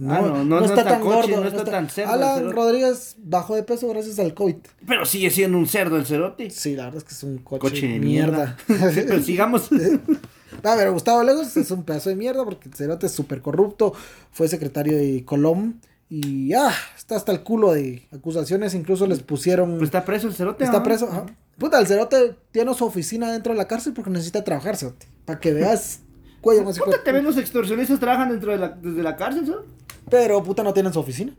[0.07, 2.53] Ah, no, no, no está coche, no está tan cerdo Alan.
[2.53, 4.57] Rodríguez bajó de peso gracias al COVID.
[4.87, 6.51] Pero sigue siendo un cerdo el cerote.
[6.51, 8.57] Sí, la verdad es que es un coche, Coche de mierda.
[8.69, 8.93] mierda.
[8.95, 9.69] Pero sigamos.
[10.63, 13.93] A ver, Gustavo Lejos es un pedazo de mierda porque el cerote es súper corrupto.
[14.31, 15.75] Fue secretario de Colom.
[16.11, 18.75] Y ah, está hasta el culo de acusaciones.
[18.75, 19.79] Incluso les pusieron.
[19.79, 20.65] Pues está preso el cerote.
[20.65, 21.09] está preso.
[21.11, 21.27] ajá.
[21.59, 25.07] Puta, el cerote tiene su oficina dentro de la cárcel porque necesita trabajar, cerote.
[25.25, 26.01] Para que veas
[26.41, 29.67] cuello más Puta, también los extorsionistas trabajan dentro de la, desde la cárcel, ¿sabes?
[30.11, 31.35] Pero puta, no tienen su oficina.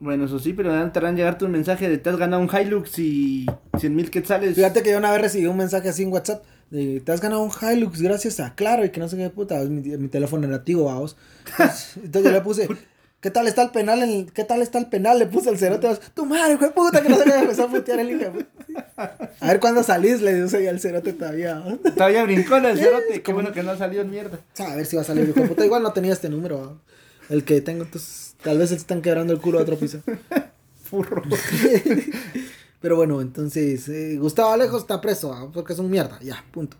[0.00, 2.98] Bueno, eso sí, pero te a llegarte un mensaje de te has ganado un Hilux
[2.98, 3.46] y
[3.78, 4.54] 100 mil quetzales.
[4.54, 6.44] Fíjate que yo una vez recibí un mensaje así en WhatsApp.
[6.70, 9.60] De, te has ganado un Hilux gracias a Claro y que no sé qué puta.
[9.64, 11.16] Mi, mi teléfono nativo, vamos.
[11.50, 12.68] Entonces, entonces yo le puse.
[13.20, 14.02] ¿Qué tal está el penal?
[14.02, 15.18] En, ¿Qué tal está el penal?
[15.18, 15.88] Le puse el cerote.
[16.12, 17.30] Tu madre, hijo de puta, que no qué.
[17.30, 18.30] Me empezó a putear el hijo.
[18.96, 21.62] A ver cuándo salís, le dice al cerote todavía.
[21.96, 23.22] Todavía brincó en el cerote.
[23.22, 24.40] Qué bueno que no salió en mierda.
[24.58, 25.64] A ver si va a salir, hijo de puta.
[25.64, 26.58] Igual no tenía este número.
[26.58, 26.93] vamos.
[27.28, 28.34] El que tengo, entonces.
[28.42, 30.00] Tal vez se están quebrando el culo a otro piso.
[30.84, 31.22] Furro.
[32.80, 36.76] Pero bueno, entonces, eh, Gustavo Alejo está preso, ah, porque es un mierda, ya, punto.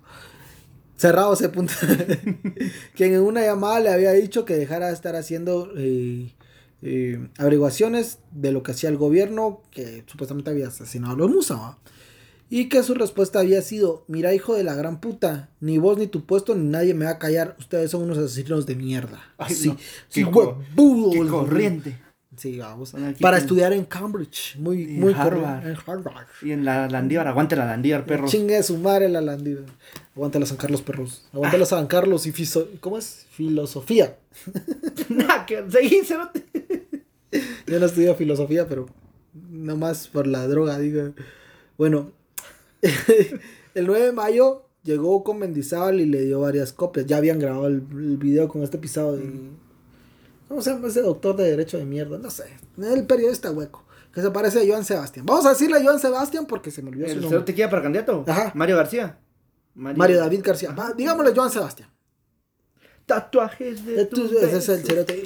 [0.97, 1.73] Cerrado ese punto.
[2.95, 6.35] Quien en una llamada le había dicho que dejara de estar haciendo eh,
[6.83, 11.79] eh, averiguaciones de lo que hacía el gobierno, que supuestamente había asesinado a los Musa.
[12.51, 16.07] Y que su respuesta había sido, mira hijo de la gran puta, ni vos ni
[16.07, 19.23] tu puesto ni nadie me va a callar, ustedes son unos asesinos de mierda.
[19.39, 19.77] Ay, sí, no.
[20.09, 21.99] sí, huevudo, qué corriente.
[22.37, 22.95] Sí, vamos.
[23.21, 25.67] Para estudiar en Cambridge, muy, muy Harvard.
[25.67, 26.27] En Harvard.
[26.43, 28.27] Y en la Landívar, aguante la Landívar, perro.
[28.27, 29.61] Chingue su madre la landida.
[30.17, 31.29] Aguante la San Carlos Perros.
[31.33, 32.69] Aguante la San Carlos y fiso...
[32.81, 33.27] ¿Cómo es?
[33.31, 34.17] Filosofía.
[35.09, 36.01] Nah, que seguí.
[37.67, 38.87] Yo no estudio filosofía, pero
[39.35, 41.13] nomás por la droga, digo.
[41.77, 42.13] Bueno,
[43.75, 47.07] el 9 de mayo llegó con Mendizábal y le dio varias copias.
[47.07, 49.51] Ya habían grabado el, el video con este pisado de...
[50.49, 52.19] ¿Cómo se llama ese doctor de derecho de mierda?
[52.19, 52.45] No sé.
[52.79, 53.85] El periodista hueco.
[54.13, 55.27] Que se parece a Joan Sebastián.
[55.27, 57.37] Vamos a decirle a Joan Sebastián porque se me olvidó su ¿El nombre.
[57.37, 58.25] cerote queda para candidato?
[58.29, 58.53] Ajá.
[58.55, 59.19] Mario García.
[59.75, 60.71] Mario David García.
[60.73, 61.89] Va, digámosle Joan Sebastián.
[63.07, 65.25] Tatuajes de tus Entonces, ese es el cerote.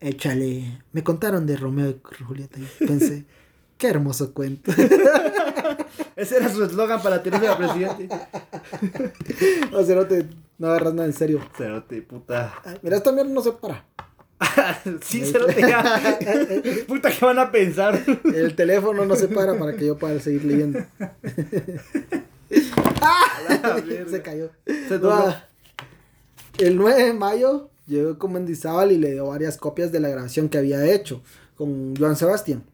[0.00, 0.82] Échale.
[0.92, 3.24] Me contaron de Romeo y Julieta y pensé,
[3.78, 4.72] qué hermoso cuento.
[6.16, 8.08] Ese era su eslogan para tirarse a presidente.
[9.72, 10.26] O cerote,
[10.58, 11.40] no agarras nada en serio.
[11.56, 12.54] Cerote, puta.
[12.64, 13.84] Ay, Mira, esta mierda no se para.
[15.02, 16.00] sí, cerote, ya.
[16.86, 18.02] Puta, ¿qué van a pensar?
[18.24, 20.80] El teléfono no se para para que yo pueda seguir leyendo.
[24.10, 24.50] se cayó.
[24.66, 25.28] Se dobló.
[25.28, 25.48] Ah,
[26.58, 30.48] El 9 de mayo llegó con Mendizábal y le dio varias copias de la grabación
[30.48, 31.22] que había hecho
[31.56, 32.64] con Joan Sebastián.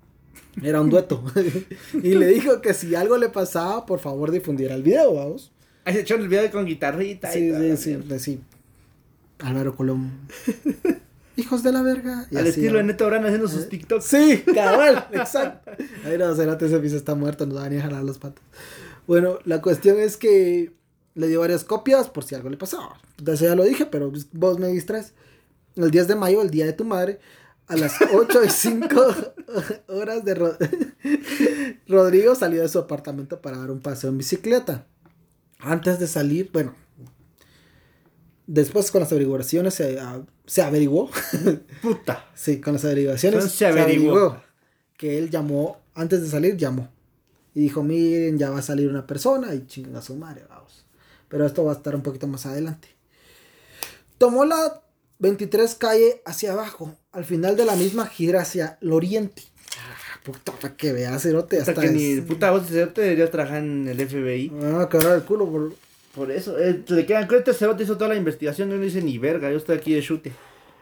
[0.62, 1.24] Era un dueto.
[1.94, 5.52] y le dijo que si algo le pasaba, por favor difundiera el video, vamos.
[5.84, 7.30] Ahí se echó el video con guitarrita.
[7.30, 8.18] Sí, y sí, la sí, mierda.
[8.18, 8.40] sí.
[9.40, 10.12] Álvaro Colón.
[11.36, 12.26] Hijos de la verga.
[12.30, 12.88] Y Al así, estilo de ¿no?
[12.88, 14.04] Neto Brand haciendo sus TikToks.
[14.04, 15.70] Sí, cabal, exacto.
[16.04, 18.42] Ahí no, Cerate, ese piso está muerto, nos va a venir a jalar los patos.
[19.06, 20.72] Bueno, la cuestión es que
[21.14, 23.00] le dio varias copias por si algo le pasaba.
[23.18, 25.14] Entonces ya lo dije, pero pues, vos me distraes.
[25.76, 27.20] El 10 de mayo, el día de tu madre,
[27.68, 29.06] a las 8 y 5
[29.88, 30.56] horas de Ro-
[31.86, 34.86] Rodrigo salió de su apartamento para dar un paseo en bicicleta.
[35.58, 36.74] Antes de salir, bueno,
[38.46, 41.10] después con las averiguaciones se, a- se averiguó
[41.82, 42.26] Puta.
[42.34, 43.38] Sí, con las averiguaciones.
[43.38, 44.40] Entonces se averiguó.
[44.96, 46.88] que él llamó, antes de salir, llamó.
[47.54, 50.84] Y dijo, miren, ya va a salir una persona y chingan a su madre, vamos.
[51.28, 52.88] Pero esto va a estar un poquito más adelante.
[54.16, 54.80] Tomó la
[55.18, 56.94] 23 calle hacia abajo.
[57.12, 59.42] Al final de la misma gira hacia el oriente.
[59.78, 63.00] Ah, puta, para que veas, cerote, Hasta hasta que ni es- puta voz de cerote
[63.02, 64.52] debería trabajar en el FBI.
[64.62, 65.50] Ah, quebrar el culo.
[65.50, 65.74] por-
[66.14, 69.18] Por eso, eh, le quedan este cerote hizo toda la investigación y no dice ni
[69.18, 70.32] verga, yo estoy aquí de chute.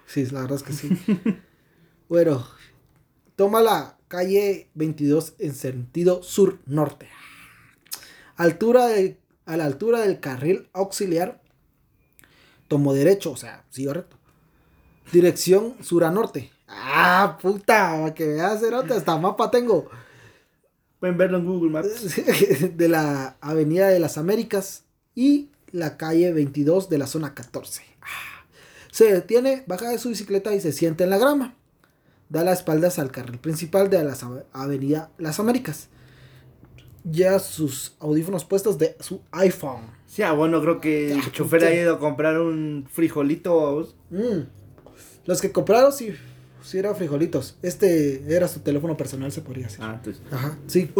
[0.06, 0.88] Sí, la verdad es que sí.
[2.08, 2.46] bueno,
[3.34, 7.08] toma la calle 22 en sentido sur-norte.
[8.36, 11.42] Altura de, a la altura del carril auxiliar,
[12.68, 14.15] tomó derecho, o sea, siguió recto.
[15.12, 16.50] Dirección sur a norte.
[16.68, 19.88] Ah, puta, para que veas, cerote, hasta mapa tengo.
[21.00, 22.16] Pueden verlo en Google Maps.
[22.76, 27.82] de la Avenida de las Américas y la calle 22 de la zona 14.
[28.02, 28.44] Ah.
[28.90, 31.54] Se detiene, baja de su bicicleta y se sienta en la grama.
[32.28, 34.16] Da las espaldas al carril principal de la
[34.52, 35.88] Avenida Las Américas.
[37.04, 39.82] Ya sus audífonos puestos de su iPhone.
[40.06, 43.88] Sí, ah, bueno, creo que el chofer ha ido a comprar un frijolito.
[44.10, 44.40] Mm.
[45.26, 46.14] Los que compraron sí,
[46.62, 47.56] sí eran frijolitos.
[47.62, 49.80] Este era su teléfono personal, se podría decir.
[49.82, 50.22] Ah, entonces.
[50.30, 50.90] Ajá, sí.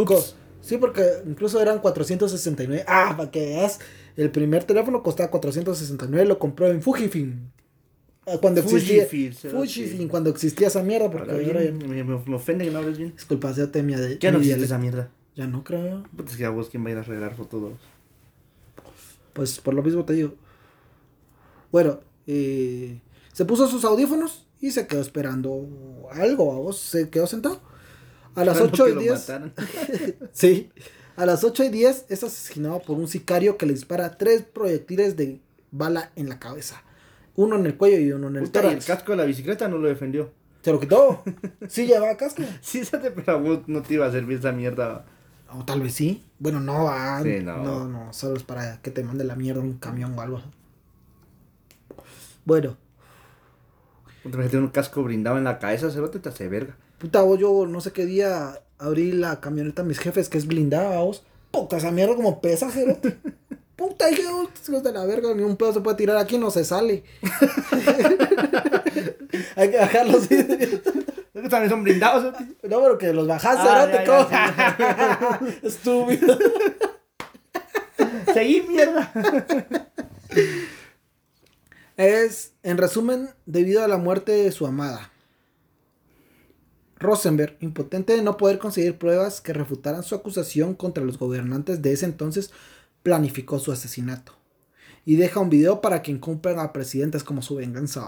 [0.61, 2.85] Sí, porque incluso eran 469.
[2.89, 3.79] Ah, para que veas,
[4.17, 7.51] el primer teléfono costaba 469, lo compró en Fujifilm.
[8.27, 12.73] Ah, Cuando existía Fujifilm, cuando existía esa mierda, porque ahora bien, me, me- ofende que
[12.73, 13.13] no hables bien.
[13.15, 15.09] Disculpa, ya te mi de Ya no existe esa mierda.
[15.37, 16.03] Ya no creo.
[16.17, 17.75] Puta, es que a vos quién va a ir a arreglar fotos.
[19.33, 20.35] Pues por lo mismo te digo.
[21.71, 23.01] Bueno, eh,
[23.37, 25.69] se puso sus audífonos y se quedó esperando
[26.11, 27.61] algo, vamos, se quedó sentado.
[28.35, 29.13] A las Esperando 8 que y lo 10.
[29.13, 29.53] mataran.
[30.33, 30.71] Sí.
[31.17, 35.19] A las 8 y 10 es asesinado por un sicario que le dispara tres proyectiles
[35.19, 36.83] de bala en la cabeza.
[37.35, 39.69] Uno en el cuello y uno en el Puta, y el casco de la bicicleta
[39.69, 40.33] no lo defendió.
[40.63, 41.23] Se lo quitó.
[41.69, 42.43] Sí llevaba casco.
[42.63, 45.05] Sí, pero no te iba a servir esa mierda.
[45.53, 46.25] O tal vez sí.
[46.39, 47.23] Bueno, no va.
[47.23, 47.59] Sí, no.
[47.63, 47.85] no.
[47.87, 50.41] no, solo es para que te mande la mierda un camión o algo.
[52.47, 52.79] Bueno,
[54.31, 56.77] Puta, me un casco brindado en la cabeza, cerote, te hace verga.
[56.99, 60.47] puta, vos, yo no sé qué día abrí la camioneta a mis jefes que es
[60.47, 61.23] blindada, vos.
[61.51, 63.19] Puta, esa mierda como pesa, cerote.
[63.77, 66.51] Puta, dije, "Oh, hijos de la verga, ni un pedo se puede tirar aquí, no
[66.51, 67.05] se sale.
[69.57, 70.81] Hay que bajar los vidrios.
[71.35, 72.35] Es que también son blindados.
[72.39, 72.57] ¿sí?
[72.63, 75.57] No, pero que los bajás, Ah, cerote.
[75.67, 76.39] Estúpido.
[78.33, 79.13] Seguí, mierda.
[81.97, 85.11] Es, en resumen, debido a la muerte de su amada.
[86.99, 91.93] Rosenberg, impotente de no poder conseguir pruebas que refutaran su acusación contra los gobernantes de
[91.93, 92.51] ese entonces,
[93.03, 94.33] planificó su asesinato.
[95.07, 98.07] Y deja un video para que incumplan a presidentes como su venganza.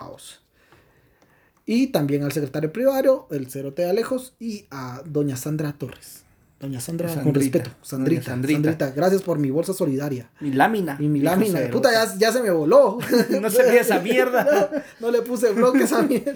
[1.65, 6.28] Y también al secretario privado, el cerote de Alejos, y a doña Sandra Torres.
[6.61, 7.71] Doña Sandra, con respeto.
[7.83, 8.63] Sandrita, Sandrita.
[8.63, 10.29] Sandrita, gracias por mi bolsa solidaria.
[10.41, 10.97] Mi lámina.
[10.99, 11.59] Y mi lámina.
[11.59, 11.73] cerote.
[11.73, 12.99] Puta, ya, ya se me voló.
[13.41, 14.45] No se ve esa mierda.
[15.01, 16.35] No, no le puse bloque a esa mierda.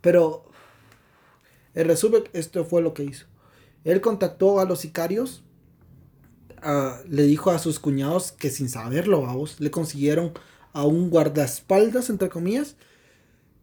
[0.00, 0.44] Pero,
[1.74, 3.26] en resumen, esto fue lo que hizo.
[3.84, 5.44] Él contactó a los sicarios.
[7.08, 10.32] le dijo a sus cuñados que sin saberlo, vamos, le consiguieron
[10.72, 12.74] a un guardaespaldas, entre comillas.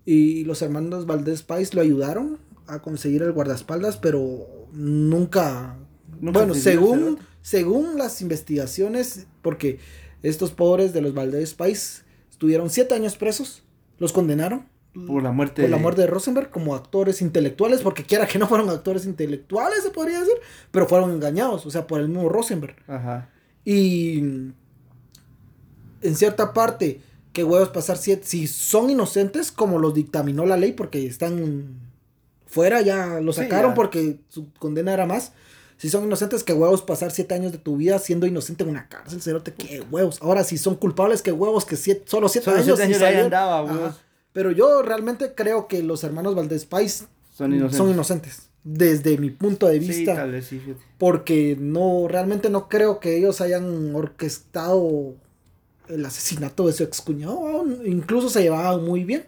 [0.05, 5.77] Y los hermanos Valdés Pais lo ayudaron a conseguir el guardaespaldas, pero nunca.
[6.19, 9.79] Nunca bueno, según, según las investigaciones, porque
[10.23, 13.63] estos pobres de los Valdés Pais estuvieron siete años presos,
[13.99, 14.65] los condenaron
[15.07, 15.61] Por la muerte.
[15.61, 19.83] por la muerte de Rosenberg como actores intelectuales, porque quiera que no fueron actores intelectuales,
[19.83, 20.35] se podría decir,
[20.71, 22.75] pero fueron engañados, o sea, por el mismo Rosenberg.
[22.87, 23.29] Ajá.
[23.63, 27.01] Y en cierta parte,
[27.33, 31.86] que huevos pasar siete, si son inocentes, como los dictaminó la ley, porque están
[32.47, 33.75] fuera, ya lo Sí, sacaron ya.
[33.75, 35.33] porque su condena era más.
[35.77, 38.89] Si son inocentes, que huevos pasar siete años de tu vida siendo inocente en una
[38.89, 40.17] cárcel, cerote, qué huevos.
[40.23, 42.65] Ahora, si son culpables, que huevos, que siete, solo siete Solo años.
[42.65, 43.95] siete y años salieron- andaba, huevos.
[44.33, 47.77] Pero yo realmente creo que los hermanos Valdés Pais Son inocentes.
[47.77, 48.41] son inocentes.
[48.63, 50.15] Desde mi punto de Sí, vista.
[50.15, 50.59] tal vez sí,
[50.97, 55.13] porque no, realmente no creo que ellos hayan orquestado
[55.89, 57.63] el asesinato de su excuñado.
[57.85, 59.25] Incluso se llevaban muy bien.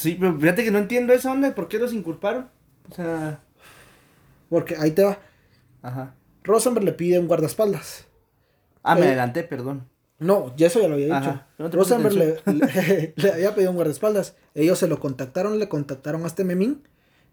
[0.00, 1.54] Sí, pero fíjate que no entiendo esa onda.
[1.54, 2.48] ¿Por qué los inculparon?
[2.90, 3.40] O sea.
[4.48, 5.18] Porque ahí te va.
[5.82, 6.14] Ajá.
[6.42, 8.06] Rosenberg le pide un guardaespaldas.
[8.82, 9.88] Ah, me Eh, adelanté, perdón.
[10.18, 11.40] No, ya eso ya lo había dicho.
[11.58, 14.36] No Rosenberg le, le- le había pedido un guardaespaldas.
[14.54, 16.82] Ellos se lo contactaron, le contactaron a este Memín.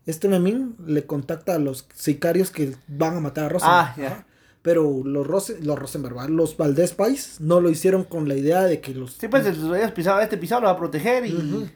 [0.05, 3.77] Este Memín le contacta a los sicarios que van a matar a Rosenberg.
[3.79, 4.07] Ah, ya.
[4.07, 4.25] Ajá.
[4.61, 8.81] Pero los, Rosen, los Rosenberg, los Valdés Pais, no lo hicieron con la idea de
[8.81, 9.13] que los...
[9.13, 11.69] Sí, pues este pisado lo va a proteger y.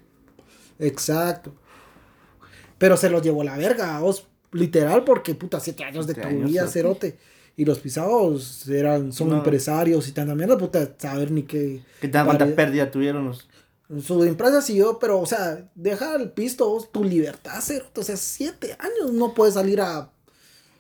[0.82, 1.54] Exacto.
[2.78, 6.36] Pero se los llevó la verga, vos, literal, porque puta, siete años de Siete tu
[6.36, 7.12] años, vida, cerote.
[7.12, 7.32] cerote.
[7.58, 9.38] Y los pisados eran, son No.
[9.38, 11.84] empresarios y tanta mierda, puta, saber ni qué.
[12.00, 13.48] Que tan cuánta pérdida tuvieron los.
[14.06, 18.00] Su empresa siguió, pero, o sea, deja el pisto, vos, tu libertad, cerote.
[18.02, 20.10] O sea, siete años no puedes salir a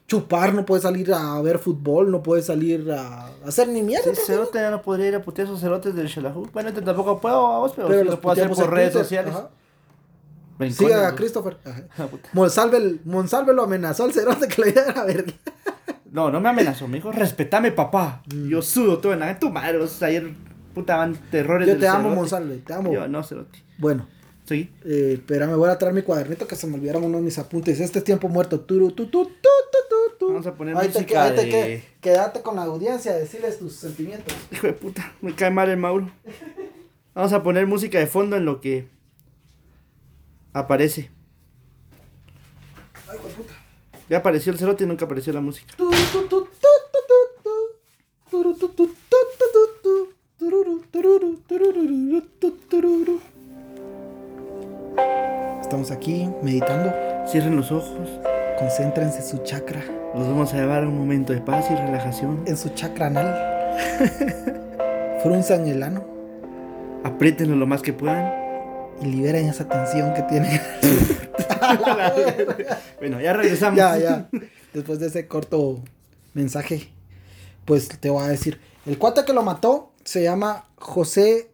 [0.08, 4.16] chupar, no puedes salir a ver fútbol, no puedes salir a hacer ni mierda.
[4.16, 6.47] Sí, cerote ya no podría ir a putear esos cerotes del Shelahu.
[6.54, 9.34] Bueno, tampoco puedo, vamos, pero, pero sí los lo puedo hacer por redes sociales.
[9.36, 9.49] ajá.
[10.70, 11.57] Siga a Christopher.
[11.66, 11.84] Ajá.
[11.97, 12.07] Ah.
[12.34, 15.34] Monsalve, Monsalve lo amenazó al cerote que le iba a ver.
[16.12, 18.22] No, no me amenazó, me dijo, respetame, papá.
[18.28, 19.78] Yo sudo todo en la tu madre.
[19.78, 20.30] vos ayer,
[20.74, 21.72] puta, van terrores Mm.
[21.72, 22.16] Yo te amo, cerote.
[22.16, 22.93] Monsalve, te amo.
[22.93, 23.59] Yo no, cerote.
[23.78, 24.07] Bueno,
[24.43, 24.70] Sí.
[24.84, 27.38] eh, espera, me voy a traer mi cuadernito que se me olvidaron uno de mis
[27.39, 27.80] apuntes.
[27.80, 28.59] Este es tiempo muerto.
[28.59, 30.28] Turu, tu, tu, tu, tu, tu, tu.
[30.34, 33.74] Vamos a poner Ahí te música te de- queda- Quédate con la audiencia, decirles tus
[33.74, 34.34] sentimientos.
[34.51, 36.12] Hijo de puta, me cae mal el Mauro.
[37.16, 38.88] Vamos a poner música de fondo en lo que
[40.54, 41.12] aparece.
[43.10, 43.54] Ay, puta.
[44.10, 45.74] Ya apareció el cerote y nunca apareció la música.
[55.62, 56.93] Estamos aquí meditando.
[57.28, 58.10] Cierren los ojos.
[58.60, 59.82] Concéntrense en su chakra,
[60.14, 62.43] Los vamos a llevar a un momento de paz y relajación.
[62.45, 63.36] en su chakra anal.
[65.24, 66.04] Frunzan el ano
[67.04, 68.41] Apriétenlo lo más que puedan.
[69.02, 70.62] Y liberen esa tensión que tienen.
[72.99, 73.78] bueno, ya regresamos.
[73.78, 74.30] ya, ya.
[74.74, 75.82] Después de ese corto
[76.34, 76.89] mensaje,
[77.66, 78.60] pues te voy a decir.
[78.86, 81.52] El cuate que lo mató se llama José.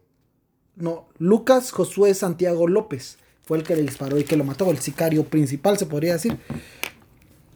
[0.76, 3.18] No, Lucas Josué Santiago López.
[3.44, 6.38] Fue el que le disparó y que lo mató, el sicario principal, se podría decir.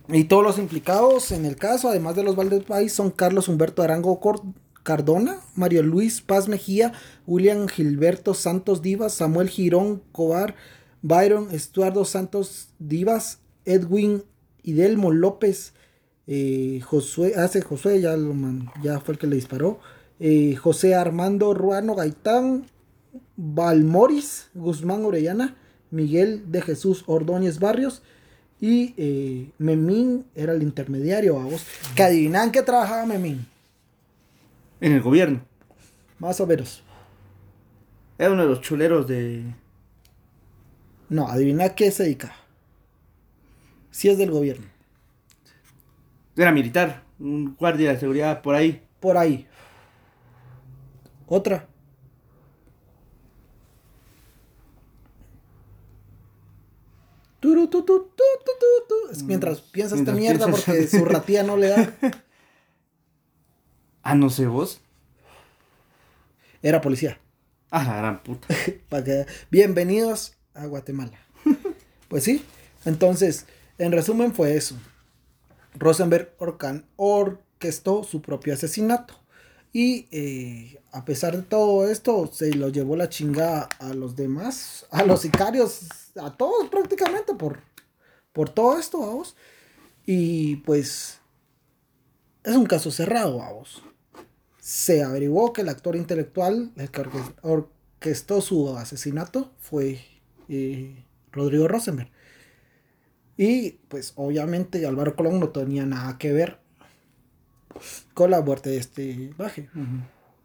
[0.09, 3.82] Y todos los implicados en el caso, además de los Valdez País, son Carlos Humberto
[3.82, 4.43] Arango Cor-
[4.83, 6.93] Cardona, Mario Luis Paz Mejía,
[7.26, 10.55] William Gilberto Santos Divas, Samuel Girón Cobar,
[11.03, 14.24] Byron Estuardo Santos Divas, Edwin
[14.62, 15.74] Idelmo López,
[16.26, 18.35] eh, Josué, hace Josué, ya, lo
[18.83, 19.80] ya fue el que le disparó,
[20.20, 22.66] eh, José Armando Ruano Gaitán,
[23.37, 25.57] Valmoris Guzmán Orellana,
[25.91, 28.03] Miguel de Jesús Ordóñez Barrios
[28.61, 31.64] y eh, Memín era el intermediario, vamos.
[31.97, 33.47] Que adivinan que trabajaba Memín,
[34.83, 35.41] En el gobierno.
[36.18, 36.83] más o menos.
[38.18, 39.55] Era uno de los chuleros de.
[41.09, 42.35] No, adivina qué se dedica.
[43.93, 44.66] Si es del gobierno.
[46.37, 48.83] Era militar, un guardia de seguridad por ahí.
[48.99, 49.47] Por ahí.
[51.28, 51.68] Otra.
[59.24, 60.64] Mientras piensa esta mierda piensas.
[60.64, 61.95] porque su ratía no le da.
[64.03, 64.80] Ah, no sé vos.
[66.62, 67.18] Era policía.
[67.70, 68.48] Ah, la gran puta.
[68.88, 71.18] Para que- Bienvenidos a Guatemala.
[72.09, 72.44] Pues sí.
[72.84, 73.46] Entonces,
[73.78, 74.76] en resumen fue eso.
[75.74, 79.14] Rosenberg orcan- orquestó su propio asesinato.
[79.72, 84.84] Y eh, a pesar de todo esto, se lo llevó la chingada a los demás,
[84.90, 85.86] a los sicarios,
[86.20, 87.61] a todos prácticamente por,
[88.34, 89.34] por todo esto, vamos.
[90.05, 91.18] Y pues
[92.44, 93.82] es un caso cerrado, vamos.
[94.64, 100.00] Se averiguó que el actor intelectual, el que orque- orquestó su asesinato, fue
[100.48, 102.10] eh, Rodrigo Rosenberg.
[103.36, 106.60] Y pues obviamente Álvaro Colón no tenía nada que ver
[108.14, 109.68] con la muerte de este baje.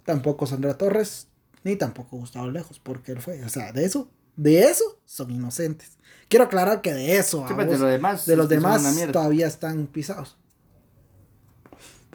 [0.06, 1.28] Tampoco Sandra Torres,
[1.64, 3.44] ni tampoco Gustavo Lejos, porque él fue.
[3.44, 5.98] O sea, de eso, de eso son inocentes.
[6.30, 8.82] Quiero aclarar que de eso, Sí, pues, de lo demás, de los demás
[9.14, 10.37] todavía están pisados.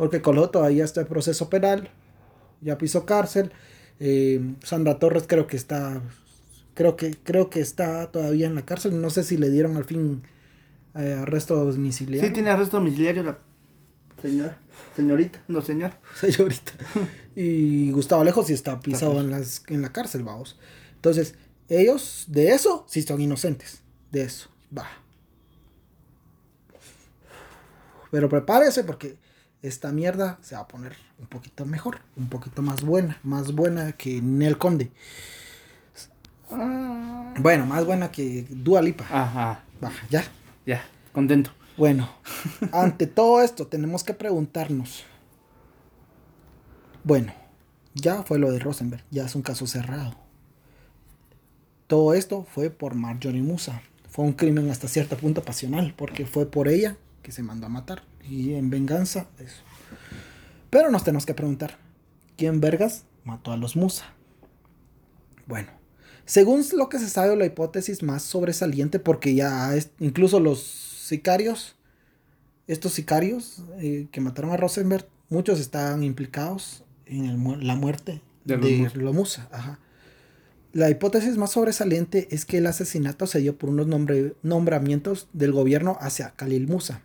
[0.03, 1.88] Porque Coló todavía está en proceso penal,
[2.61, 3.53] ya pisó cárcel.
[4.00, 6.03] eh, Sandra Torres creo que está,
[6.74, 9.00] creo que, creo que está todavía en la cárcel.
[9.00, 10.24] No sé si le dieron al fin
[10.96, 12.26] eh, arresto domiciliario.
[12.26, 13.38] Sí, tiene arresto domiciliario la
[14.20, 14.59] señora.
[14.96, 15.92] Señorita, no señor.
[16.16, 16.72] señorita.
[17.36, 20.59] Y Gustavo Lejos sí está pisado en, las, en la cárcel, vamos.
[20.96, 21.36] Entonces,
[21.68, 23.82] ellos de eso sí son inocentes.
[24.11, 24.88] De eso, va.
[28.11, 29.22] Pero prepárese porque
[29.63, 33.93] esta mierda se va a poner un poquito mejor, un poquito más buena, más buena
[33.93, 34.91] que Nel Conde.
[37.39, 39.05] Bueno, más buena que Dua Lipa.
[39.11, 40.25] Ajá, Va, ya.
[40.67, 41.51] ya, contento.
[41.77, 42.09] Bueno,
[42.73, 45.05] ante todo esto tenemos que preguntarnos.
[47.05, 47.33] Bueno,
[47.95, 50.15] ya fue lo de Rosenberg, ya es un caso cerrado.
[51.87, 53.83] Todo esto fue por Marjorie Musa.
[54.09, 57.71] Fue un crimen hasta cierto punto pasional, porque fue por ella que se mandó a
[57.71, 58.03] matar.
[58.29, 59.62] Y en venganza, eso.
[60.70, 61.79] Pero nos tenemos que preguntar,
[62.37, 64.07] ¿quién vergas mató a los Musa?
[65.47, 65.68] Bueno,
[66.25, 71.77] según lo que se sabe, la hipótesis más sobresaliente, porque ya es- incluso los sicarios,
[72.68, 78.57] estos sicarios eh, que mataron a Rosenberg, muchos estaban implicados en el la muerte De
[78.57, 78.97] de, los Musa.
[78.99, 79.79] los Musa, ajá.
[80.73, 85.53] La hipótesis más sobresaliente es que el asesinato se dio por unos nombre- nombramientos del
[85.53, 87.03] gobierno hacia Khalil Musa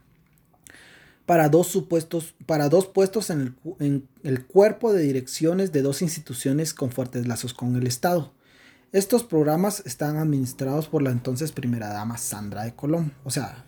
[1.27, 6.01] para dos supuestos para dos puestos en el, en el cuerpo de direcciones de dos
[6.01, 8.33] instituciones con fuertes lazos con el Estado.
[8.93, 13.11] Estos programas están administrados por la entonces primera dama Sandra de Colón.
[13.25, 13.65] O sea,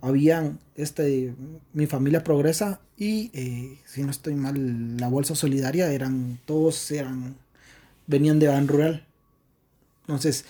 [0.00, 1.34] habían este
[1.74, 7.36] mi familia progresa y eh, si no estoy mal la bolsa solidaria eran todos eran
[8.06, 9.06] venían de Ban Rural.
[10.06, 10.46] Entonces,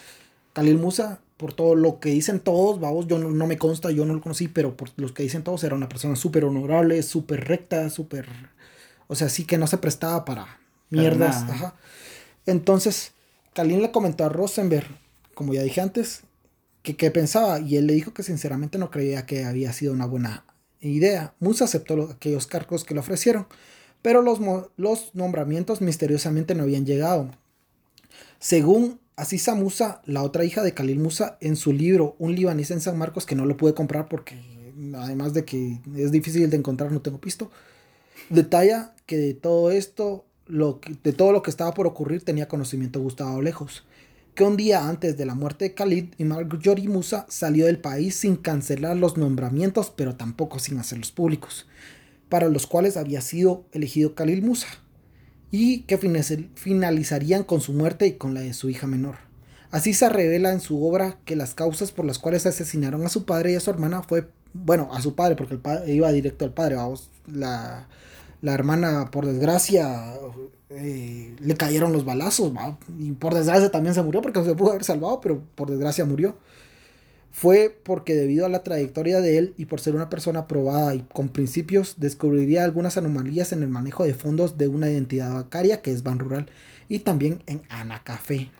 [0.52, 4.04] Khalil Musa, por todo lo que dicen todos, vamos, yo no, no me consta, yo
[4.06, 7.48] no lo conocí, pero por los que dicen todos, era una persona súper honorable, súper
[7.48, 8.28] recta, súper...
[9.08, 10.60] O sea, sí que no se prestaba para
[10.90, 11.44] mierdas.
[11.48, 11.76] Ajá.
[12.46, 13.12] Entonces,
[13.54, 14.88] Khalil le comentó a Rosenberg,
[15.34, 16.22] como ya dije antes,
[16.82, 20.06] que qué pensaba, y él le dijo que sinceramente no creía que había sido una
[20.06, 20.44] buena
[20.80, 21.34] idea.
[21.40, 23.46] Musa aceptó lo- aquellos cargos que le ofrecieron,
[24.02, 24.40] pero los,
[24.76, 27.30] los nombramientos misteriosamente no habían llegado.
[28.38, 32.80] Según Asisa Musa, la otra hija de Khalil Musa, en su libro Un libanés en
[32.80, 34.40] San Marcos, que no lo pude comprar porque
[34.96, 37.50] además de que es difícil de encontrar, no tengo pisto,
[38.30, 43.00] detalla que de todo esto, lo de todo lo que estaba por ocurrir, tenía conocimiento
[43.00, 43.84] Gustavo Lejos.
[44.36, 48.36] Que un día antes de la muerte de Khalid Marjorie Musa salió del país sin
[48.36, 51.66] cancelar los nombramientos, pero tampoco sin hacerlos públicos,
[52.28, 54.68] para los cuales había sido elegido Khalil Musa
[55.50, 55.98] y que
[56.54, 59.16] finalizarían con su muerte y con la de su hija menor.
[59.70, 63.24] Así se revela en su obra que las causas por las cuales asesinaron a su
[63.24, 66.44] padre y a su hermana fue, bueno, a su padre, porque el padre iba directo
[66.44, 66.76] al padre,
[67.26, 67.86] la,
[68.40, 70.14] la hermana, por desgracia,
[70.70, 72.78] eh, le cayeron los balazos, ¿va?
[72.98, 76.36] y por desgracia también se murió porque se pudo haber salvado, pero por desgracia murió.
[77.38, 81.02] Fue porque debido a la trayectoria de él y por ser una persona probada y
[81.12, 85.92] con principios, descubriría algunas anomalías en el manejo de fondos de una identidad bancaria que
[85.92, 86.50] es Ban Rural
[86.88, 88.50] y también en Anacafé.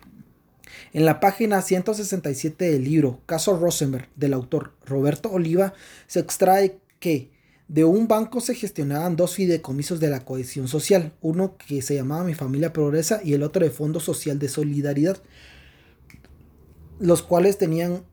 [0.93, 5.73] En la página 167 del libro Caso Rosenberg del autor Roberto Oliva
[6.07, 7.31] se extrae que
[7.67, 12.23] de un banco se gestionaban dos fideicomisos de la cohesión social, uno que se llamaba
[12.23, 15.17] Mi Familia Progresa y el otro de Fondo Social de Solidaridad.
[17.01, 18.03] los cuales tenían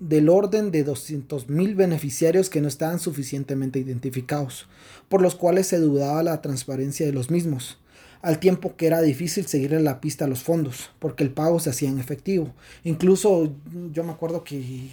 [0.00, 4.68] del orden de 200.000 beneficiarios que no estaban suficientemente identificados,
[5.08, 7.78] por los cuales se dudaba la transparencia de los mismos,
[8.22, 11.70] al tiempo que era difícil seguirle la pista a los fondos, porque el pago se
[11.70, 12.52] hacía en efectivo.
[12.84, 13.52] Incluso
[13.92, 14.90] yo me acuerdo que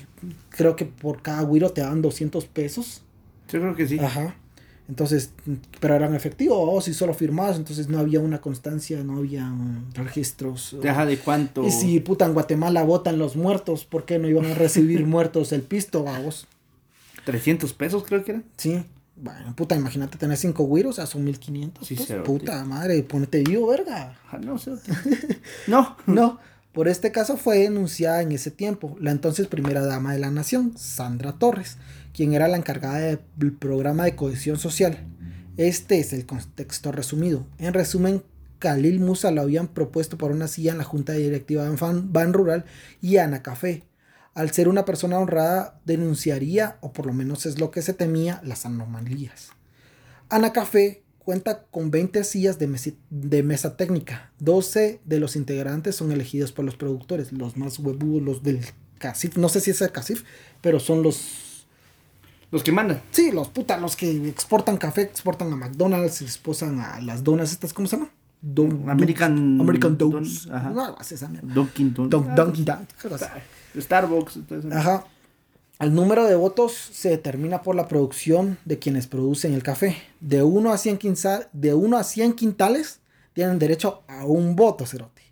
[0.49, 3.03] creo que por cada guiro te daban 200 pesos.
[3.49, 3.99] Yo creo que sí.
[3.99, 4.35] Ajá.
[4.87, 5.31] Entonces,
[5.79, 9.91] pero eran efectivo, o si solo firmabas, entonces no había una constancia, no había um,
[9.93, 10.75] registros.
[10.87, 11.63] Ajá, de cuánto.
[11.65, 15.51] Y si puta en Guatemala votan los muertos, ¿por qué no iban a recibir muertos
[15.53, 16.47] el pisto, vamos?
[17.25, 18.43] 300 pesos creo que era.
[18.57, 18.83] Sí.
[19.15, 21.87] Bueno, puta, imagínate tener cinco güiros, o sea, son 1500.
[21.87, 24.19] Sí, pues, puta madre, ponete vivo, verga.
[24.29, 24.59] Ah, no
[25.67, 25.97] no.
[26.05, 26.39] No,
[26.73, 30.73] por este caso fue denunciada en ese tiempo la entonces primera dama de la nación,
[30.77, 31.77] Sandra Torres,
[32.15, 34.97] quien era la encargada del programa de cohesión social.
[35.57, 37.45] Este es el contexto resumido.
[37.57, 38.23] En resumen,
[38.59, 42.65] Khalil Musa lo habían propuesto por una silla en la junta directiva de Ban, Rural
[43.01, 43.83] y Ana Café.
[44.33, 48.41] Al ser una persona honrada, denunciaría, o por lo menos es lo que se temía,
[48.43, 49.49] las anomalías.
[50.29, 54.31] Ana Café cuenta con 20 sillas de, de mesa técnica.
[54.39, 58.61] 12 de los integrantes son elegidos por los productores, los más huevudos, los del
[58.99, 59.37] CACIF.
[59.37, 60.23] No sé si es el CACIF,
[60.61, 61.44] pero son los.
[62.55, 63.01] Los que mandan.
[63.11, 67.73] Sí, los puta, los que exportan café, exportan a McDonald's, exportan a las donas estas,
[67.73, 68.09] ¿cómo se llama?
[68.41, 70.47] Don- American- American Donuts.
[70.51, 70.69] ajá.
[70.69, 71.27] No, hagas esa.
[71.41, 72.09] Dunkin' Donuts.
[72.11, 73.25] Don- Ah, algo así.
[73.79, 74.39] Starbucks.
[74.71, 75.03] Ajá.
[75.79, 79.97] El número de votos se determina por la producción de quienes producen el café.
[80.21, 83.01] De 1 a 100, quinza- de 1 a 100 quintales
[83.33, 85.23] tienen derecho a un voto, cerote.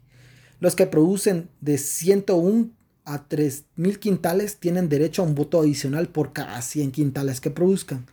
[0.60, 2.72] Los que producen de 101
[3.06, 8.06] a 3000 quintales tienen derecho a un voto adicional por cada 100 quintales que produzcan.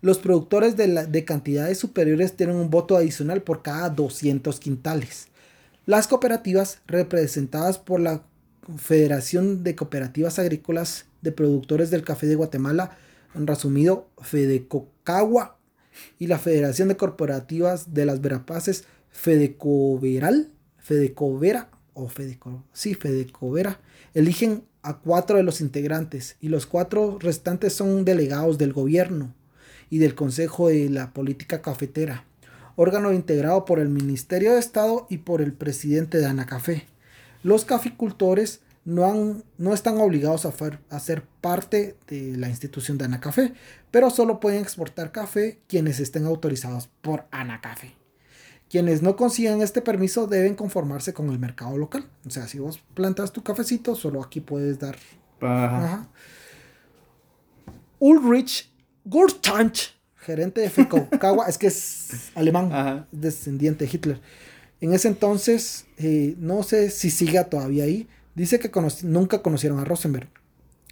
[0.00, 5.28] Los productores de, de cantidades superiores tienen un voto adicional por cada 200 quintales.
[5.86, 8.22] Las cooperativas representadas por la
[8.76, 12.96] Federación de Cooperativas Agrícolas de Productores del Café de Guatemala,
[13.34, 15.58] en resumido Fedecocagua,
[16.18, 23.80] y la Federación de Corporativas de las Verapaces, Fedecoveral, Fedecovera, o Fedeco, sí, Fedecovera,
[24.14, 29.34] eligen a cuatro de los integrantes y los cuatro restantes son delegados del gobierno
[29.90, 32.24] y del Consejo de la Política Cafetera,
[32.76, 36.86] órgano integrado por el Ministerio de Estado y por el presidente de Anacafé.
[37.42, 40.52] Los caficultores no, han- no están obligados a,
[40.90, 43.52] a ser parte de la institución de Anacafé,
[43.90, 47.97] pero solo pueden exportar café quienes estén autorizados por Anacafé.
[48.70, 52.06] Quienes no consigan este permiso deben conformarse con el mercado local.
[52.26, 54.96] O sea, si vos plantas tu cafecito, solo aquí puedes dar
[55.40, 55.84] Ajá.
[55.84, 56.08] Ajá.
[57.98, 58.70] Ulrich
[59.04, 63.06] Gurtanch, gerente de Fekokawa, es que es alemán, Ajá.
[63.12, 64.20] es descendiente de Hitler.
[64.80, 68.70] En ese entonces, eh, no sé si siga todavía ahí, dice que
[69.02, 70.28] nunca conocieron a Rosenberg.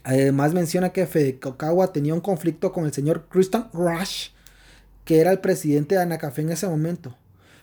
[0.02, 4.30] Además menciona que Fekokawa tenía un conflicto con el señor Christian Rush,
[5.04, 7.16] que era el presidente de Anacafé en ese momento.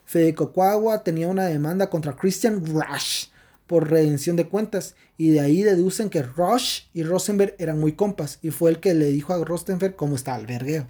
[0.05, 3.27] Fedecocagua tenía una demanda contra Christian Rush
[3.67, 8.39] por redención de cuentas y de ahí deducen que Rush y Rosenberg eran muy compas
[8.41, 10.87] y fue el que le dijo a Rosenberg cómo estaba el vergueo.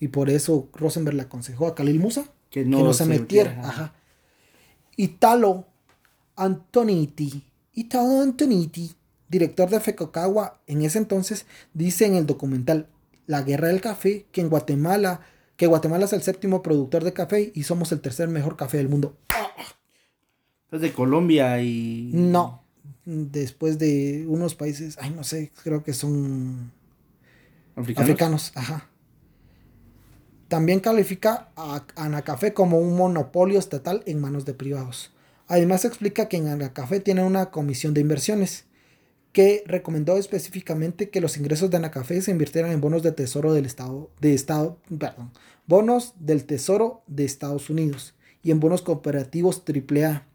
[0.00, 3.10] Y por eso Rosenberg le aconsejó a Khalil Musa Que que no no, se, se
[3.10, 3.50] metiera.
[3.50, 3.68] metiera.
[3.68, 3.94] Ajá.
[4.96, 5.66] Italo
[6.36, 8.94] Antoniti, Italo Antoniti,
[9.28, 12.88] director de Fecocagua en ese entonces, dice en el documental
[13.26, 15.20] La Guerra del Café que en Guatemala,
[15.56, 18.88] que Guatemala es el séptimo productor de café y somos el tercer mejor café del
[18.88, 19.16] mundo.
[20.70, 22.10] Es de Colombia y.
[22.14, 22.64] No,
[23.04, 26.72] después de unos países, ay no sé, creo que son
[27.76, 28.10] Africanos.
[28.10, 28.88] africanos, ajá.
[30.48, 35.12] También califica a Anacafé como un monopolio estatal en manos de privados.
[35.48, 38.66] Además explica que en Anacafé tiene una comisión de inversiones
[39.32, 43.66] que recomendó específicamente que los ingresos de Anacafé se invirtieran en bonos de tesoro del
[43.66, 45.30] estado de estado, perdón,
[45.66, 50.26] bonos del Tesoro de Estados Unidos y en bonos cooperativos AAA,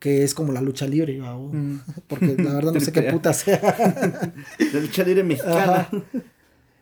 [0.00, 1.20] que es como la lucha libre.
[1.20, 1.80] Mm.
[2.08, 3.60] porque la verdad no sé qué puta sea.
[4.72, 5.80] La lucha libre mexicana.
[5.80, 5.90] Ajá.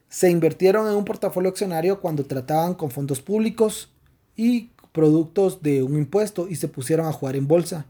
[0.09, 3.91] Se invirtieron en un portafolio accionario cuando trataban con fondos públicos
[4.37, 7.87] y productos de un impuesto y se pusieron a jugar en bolsa.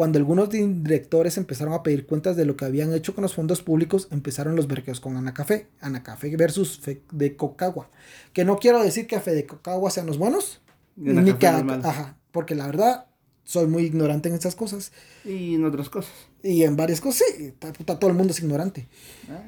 [0.00, 3.60] Cuando algunos directores empezaron a pedir cuentas de lo que habían hecho con los fondos
[3.60, 5.66] públicos, empezaron los verqueos con Anacafé.
[5.78, 7.90] Anacafé versus Fedecocagua.
[8.32, 10.62] Que no quiero decir que Fedecocagua sean los buenos,
[10.96, 11.46] ni que...
[11.46, 13.08] Ajá, porque la verdad
[13.44, 14.90] soy muy ignorante en estas cosas.
[15.22, 16.14] Y en otras cosas.
[16.42, 18.88] Y en varias cosas, sí, puta, todo el mundo es ignorante.
[19.28, 19.42] Ah,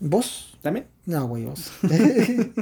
[0.00, 0.58] ¿Vos?
[0.62, 0.88] ¿También?
[1.06, 1.70] No, güey, vos.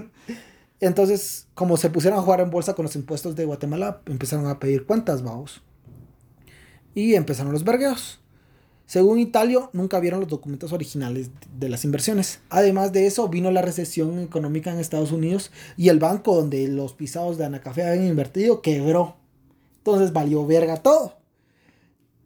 [0.79, 4.59] Entonces, como se pusieron a jugar en bolsa con los impuestos de Guatemala, empezaron a
[4.59, 5.63] pedir cuentas, vamos.
[6.95, 8.21] Y empezaron los vergueos.
[8.91, 12.41] Según Italio, nunca vieron los documentos originales de las inversiones.
[12.49, 16.95] Además de eso, vino la recesión económica en Estados Unidos y el banco donde los
[16.95, 19.17] pisados de Anacafé habían invertido quebró.
[19.79, 21.19] Entonces valió verga todo.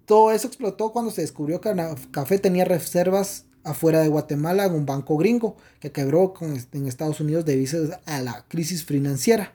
[0.07, 4.87] Todo eso explotó cuando se descubrió que Anacafé tenía reservas afuera de Guatemala en un
[4.87, 9.53] banco gringo que quebró en Estados Unidos debido a la crisis financiera.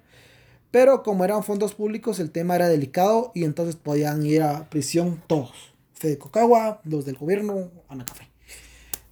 [0.72, 5.22] Pero como eran fondos públicos, el tema era delicado y entonces podían ir a prisión
[5.28, 5.74] todos.
[5.94, 8.30] Fede Cocagua, los del gobierno, Ana Café.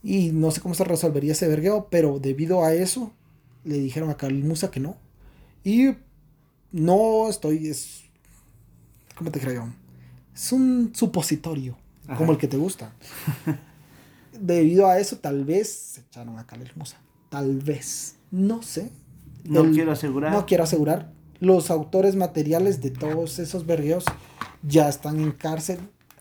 [0.04, 3.12] Y no sé cómo se resolvería ese vergueo, pero debido a eso,
[3.64, 4.96] le dijeron a Carlos Musa que no.
[5.64, 5.96] Y
[6.72, 8.04] no estoy, es,
[9.16, 9.74] ¿cómo te creo?
[10.34, 11.76] Es un supositorio,
[12.18, 12.94] como el que te gusta.
[14.40, 16.98] debido a eso, tal vez se echaron a Carlos Musa.
[17.30, 18.92] Tal vez, no sé.
[19.44, 20.32] No quiero asegurar.
[20.32, 21.12] No quiero asegurar.
[21.40, 24.06] Los autores materiales de todos esos vergueos
[24.64, 25.80] ya están en cárcel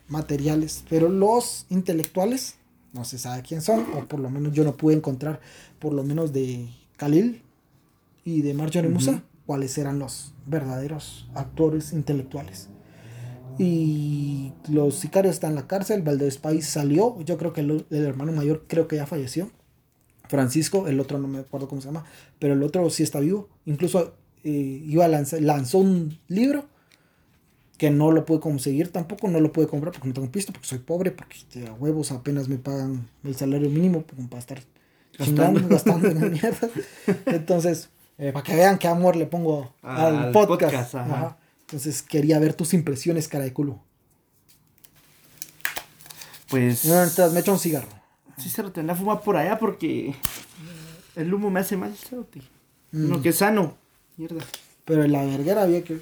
[0.09, 2.57] materiales, pero los intelectuales
[2.93, 5.41] no se sabe quién son, o por lo menos yo no pude encontrar,
[5.79, 7.43] por lo menos de Khalil
[8.25, 12.69] y de Marjorie Musa, cuáles eran los verdaderos actores intelectuales.
[13.59, 18.33] Y los sicarios están en la cárcel, Valdés País salió, yo creo que el, hermano
[18.33, 19.51] mayor creo que ya falleció,
[20.29, 22.05] Francisco, el otro no me acuerdo cómo se llama,
[22.39, 24.15] pero el otro sí está vivo, incluso
[24.49, 26.67] eh, iba a lanzó un libro
[27.79, 30.69] que no lo pude conseguir tampoco, no lo pude comprar porque no tengo pisto, porque
[30.69, 31.37] soy pobre, porque
[31.67, 34.63] a huevos apenas me pagan el salario mínimo para estar
[35.19, 36.71] gastando, gastando en mierda.
[37.27, 37.89] Entonces,
[38.19, 40.95] eh, para que vean qué amor le pongo al, podcast.
[41.63, 43.81] Entonces, quería ver tus impresiones, cara de culo.
[46.49, 46.85] Pues.
[46.85, 47.89] No, entonces me echo un cigarro.
[48.39, 50.15] Sí, se lo tendrá fumar por allá porque
[51.17, 51.93] el humo me hace mal,
[52.93, 53.23] No, mm.
[53.23, 53.77] que sano.
[54.17, 54.43] Mierda.
[54.85, 56.01] Pero en la verguera había que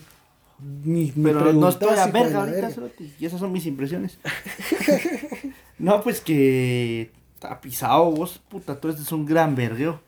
[1.23, 2.71] pero no estoy a verga ahorita,
[3.19, 4.19] y esas son mis impresiones.
[5.79, 10.01] no, pues que está pisado vos, puta, todo esto es un gran vergueo.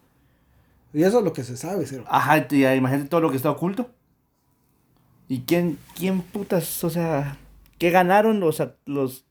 [0.94, 2.04] Y eso es lo que se sabe, cero.
[2.08, 3.90] Ajá, imagínate todo lo que está oculto.
[5.28, 7.36] ¿Y quién, quién putas, o sea,
[7.78, 9.26] qué ganaron los, los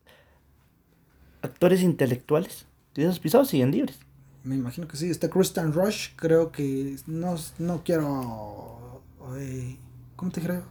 [1.42, 2.66] actores intelectuales?
[2.94, 3.98] Y esos pisados siguen libres.
[4.46, 5.10] Me imagino que sí.
[5.10, 9.02] Este Christian Rush, creo que no, no quiero...
[9.36, 9.76] Eh,
[10.14, 10.62] ¿Cómo te creo?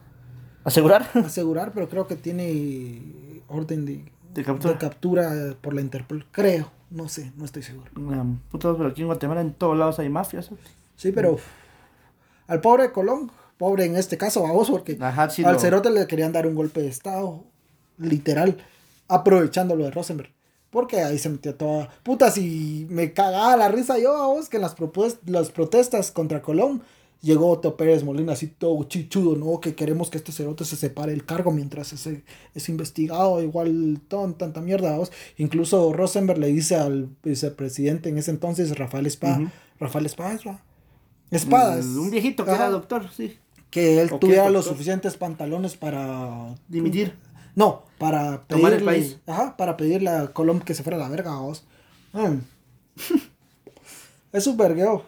[0.64, 1.08] ¿Asegurar?
[1.14, 4.44] Asegurar, pero creo que tiene orden de, de,
[4.78, 5.54] captura?
[5.60, 6.26] por la Interpol.
[6.32, 7.90] Creo, no sé, no estoy seguro.
[8.50, 10.50] pero aquí en Guatemala en todos lados hay mafias.
[10.96, 11.36] Sí, pero
[12.46, 16.54] al pobre Colón, pobre en este caso, vamos, porque al Cerote le querían dar un
[16.54, 17.44] golpe de Estado,
[17.98, 18.56] literal,
[19.06, 20.35] aprovechándolo de Rosenberg.
[20.76, 21.88] Porque ahí se metió toda.
[22.02, 24.76] Puta, si me cagaba la risa yo, vos, que las,
[25.24, 26.82] las protestas contra Colón
[27.22, 29.58] Llegó Otto Pérez Molina así todo chichudo, ¿no?
[29.58, 32.06] Que queremos que este cerote se separe el cargo mientras es,
[32.54, 34.98] es investigado, igual ton, tanta mierda.
[35.38, 39.50] Incluso Rosenberg le dice al vicepresidente en ese entonces, Rafael Espada,
[39.80, 40.60] Rafael Espada,
[41.30, 41.86] Espadas.
[41.86, 43.38] Un viejito que era doctor, sí.
[43.70, 46.54] Que él tuviera los suficientes pantalones para...
[46.68, 47.14] Dimitir.
[47.56, 48.76] No, para pedirle...
[48.76, 49.18] el país.
[49.26, 51.64] Ajá, para pedirle a Colom que se fuera a la verga, vos.
[52.12, 52.36] Mm.
[54.32, 55.04] es un vergueo.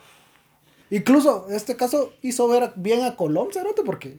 [0.91, 4.19] Incluso este caso hizo ver bien a Colón, Cerote, porque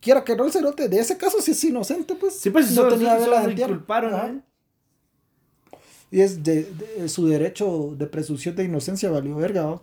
[0.00, 2.38] quiera que no el Cerote, de ese caso si es inocente, pues.
[2.38, 4.44] Sí, pues no tenía vela de culparon,
[6.10, 9.80] Y es de, su derecho de presunción de inocencia valió verga,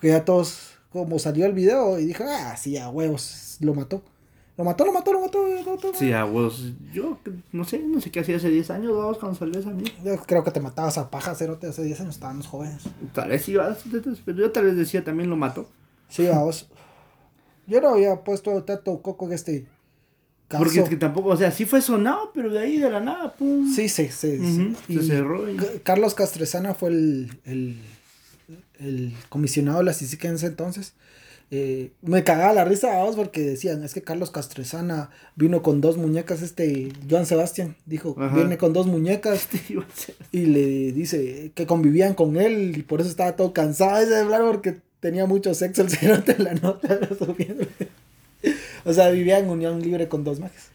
[0.00, 4.04] Que ya todos, como salió el video y dijo, ah, sí, a huevos, lo mató.
[4.56, 5.92] Lo mató, lo mató, lo mató, lo mató.
[5.94, 6.72] Sí, a vos.
[6.92, 7.18] Yo
[7.50, 9.84] no sé, no sé qué hacía hace 10 años, vamos, cuando salió esa mí.
[10.04, 12.84] Yo creo que te matabas a paja, cerote, hace 10 años estábamos jóvenes.
[13.12, 13.82] Tal vez ibas,
[14.24, 15.68] pero yo tal vez decía también lo mató.
[16.08, 16.68] Sí, vamos.
[17.66, 19.66] Yo no había puesto tanto coco en este
[20.46, 20.62] caso.
[20.62, 23.32] Porque es que tampoco, o sea, sí fue sonado, pero de ahí de la nada,
[23.32, 23.72] pum.
[23.74, 24.76] Sí, sí, sí.
[24.86, 25.44] Se cerró.
[25.82, 27.78] Carlos Castresana fue el, el,
[28.78, 30.94] el comisionado de la CICIC en ese entonces.
[31.56, 35.80] Eh, me cagaba la risa a vos porque decían, es que Carlos Castresana vino con
[35.80, 39.48] dos muñecas, este Joan Sebastián dijo, viene con dos muñecas
[40.32, 44.42] y le dice que convivían con él y por eso estaba todo cansado de hablar
[44.42, 46.98] porque tenía mucho sexo el señor de la nota.
[48.84, 50.70] o sea, vivía en unión libre con dos majes.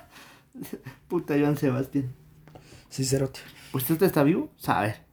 [1.08, 2.10] Puta Joan Sebastián.
[2.88, 3.40] Sí, cerote.
[3.74, 4.48] ¿Usted está vivo?
[4.56, 5.03] Sabe.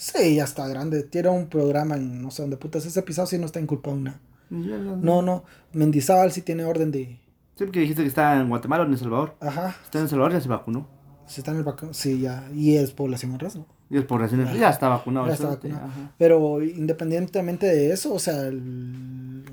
[0.00, 1.02] Sí, ya está grande.
[1.02, 2.86] Tiene un programa en no sé dónde putas.
[2.86, 4.20] Ese pisado sí no está inculpado en nada.
[4.48, 5.44] No, no.
[5.74, 7.20] Mendizábal sí tiene orden de.
[7.56, 9.36] Sí, porque dijiste que está en Guatemala o en El Salvador.
[9.40, 9.76] Ajá.
[9.84, 10.88] Está en El Salvador, ya se vacunó.
[11.26, 11.92] Se está en el vacunado.
[11.92, 12.48] Sí, ya.
[12.54, 13.66] Y es población en riesgo.
[13.90, 14.62] Y es población en riesgo.
[14.62, 15.26] Ya está vacunado.
[15.26, 15.90] Ya está vacunado.
[16.16, 19.44] Pero independientemente de eso, o sea, el.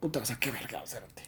[0.00, 1.22] Puta, o sea, qué verga, cerote.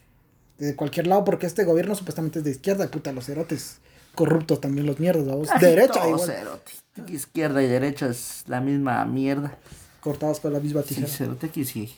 [0.59, 3.79] De cualquier lado, porque este gobierno supuestamente es de izquierda, puta, los cerotes
[4.17, 5.49] corruptos también los mierdas, vamos.
[5.61, 6.29] Derecha igual.
[6.29, 6.73] cerote.
[7.09, 9.57] Izquierda y derecha es la misma mierda.
[10.01, 11.35] Cortados con la misma Sí, tijera.
[11.43, 11.95] aquí sí.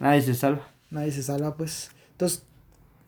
[0.00, 0.66] Nadie se salva.
[0.90, 1.90] Nadie se salva, pues.
[2.12, 2.42] Entonces,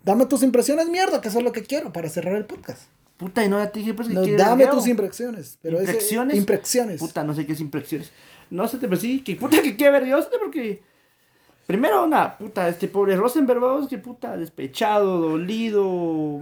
[0.04, 2.82] dame tus impresiones, mierda, que eso es lo que quiero para cerrar el podcast.
[3.16, 5.58] Puta, y no te dije pues que No, dame tus impresiones.
[5.62, 6.36] Pero ese- ¿Impresiones?
[6.36, 7.00] impresiones.
[7.00, 8.10] Puta, no sé qué es impresiones.
[8.50, 10.82] No sé, pero sí, que puta que quiere ver porque.
[11.66, 15.82] Primero, una puta, este pobre Rosenberg, vamos, que puta, despechado, dolido,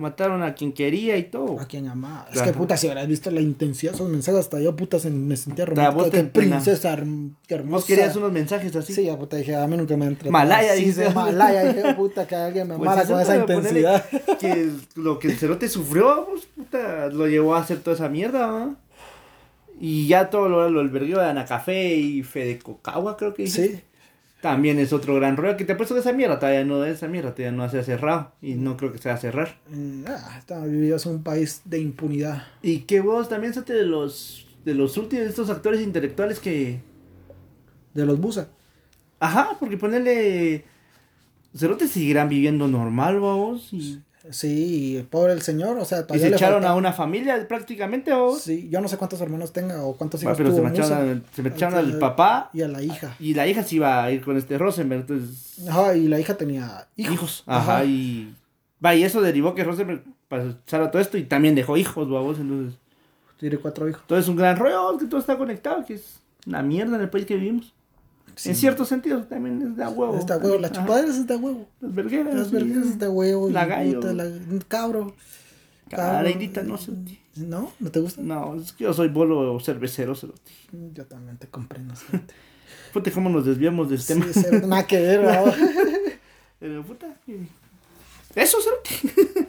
[0.00, 1.60] mataron a quien quería y todo.
[1.60, 2.26] A quien amaba.
[2.32, 5.10] Es que puta, si hubieras visto la intensidad de esos mensajes, hasta yo puta se-
[5.10, 6.10] me sentía romántico.
[6.10, 6.96] Qué princesa
[7.46, 7.76] qué hermosa.
[7.76, 8.92] Vos querías unos mensajes así.
[8.94, 11.10] Sí, ya puta, dije, a mí nunca me tratado Malaya, dice.
[11.10, 14.04] Malaya, dije, puta, que alguien me Pues amara con esa intensidad.
[14.40, 18.48] Que lo que el cerote sufrió, pues, puta, lo llevó a hacer toda esa mierda,
[18.48, 18.76] ¿no?
[19.80, 23.46] Y ya todo lo, lo albergó Ana Café y Fede Cocagua, creo que.
[23.46, 23.80] Sí,
[24.42, 27.06] También es otro gran rollo que te puesto de esa mierda, todavía no de esa
[27.06, 29.60] mierda, todavía no se ha cerrado y no creo que se va a cerrar.
[29.70, 32.42] Mm, ah, en un país de impunidad.
[32.60, 36.80] Y que vos también sos de los de los últimos de estos actores intelectuales que
[37.94, 38.48] De los busa.
[39.20, 40.64] ajá, porque ponerle
[41.54, 46.30] cerotes seguirán viviendo normal, vos, y, Sí, pobre el señor, o sea, y todavía se
[46.30, 48.40] le echaron falta- a una familia prácticamente, vos.
[48.42, 50.74] Sí, yo no sé cuántos hermanos tenga o cuántos Ah, hijos pero se tuvo me
[50.74, 51.10] echaron, Musa.
[51.10, 53.16] al- se echaron Entonces, al papá Y a la hija.
[53.18, 56.34] y la hija se iba a ir con este Rosenberg, entonces Ajá, y la hija
[56.36, 57.12] tenía hijos.
[57.14, 58.34] hijos, ajá, y
[58.84, 62.78] va, y eso derivó que Rosenberg pasara todo esto y también dejó hijos, babos, entonces
[63.38, 64.02] Tiene cuatro hijos.
[64.06, 67.10] todo es un gran rollo, que todo está conectado, que es una mierda en el
[67.10, 67.72] país que vivimos.
[68.44, 70.16] En cierto sentido también es de huevo.
[70.18, 70.80] Esta huevo, la Ajá.
[70.80, 71.68] chupadera es de huevo.
[71.80, 72.34] Las vergueras.
[72.34, 72.54] Las sí.
[72.54, 73.50] vergas es de huevo.
[73.50, 74.00] La gallo.
[74.00, 74.30] puta, la-
[74.68, 75.14] cabro.
[75.90, 76.92] Carairita, no sé.
[77.36, 77.72] ¿No?
[77.80, 78.22] ¿No te gusta?
[78.22, 80.50] No, es que yo soy bolo cervecero, cerote.
[80.94, 81.94] Yo también te comprendo.
[81.96, 82.34] cerote.
[82.92, 84.26] Puta, cómo nos desviamos del Sí, tema.
[84.32, 85.54] cerote, nada que ver, ¿verdad?
[86.60, 87.06] Pero, puta.
[88.34, 89.48] Eso, cerote.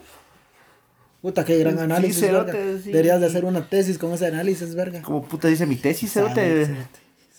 [1.22, 2.90] Puta, qué gran Sí, análisis, cerote, sí.
[2.90, 5.00] Deberías de hacer una tesis con ese análisis, verga.
[5.00, 6.68] Como puta dice mi tesis, cerote.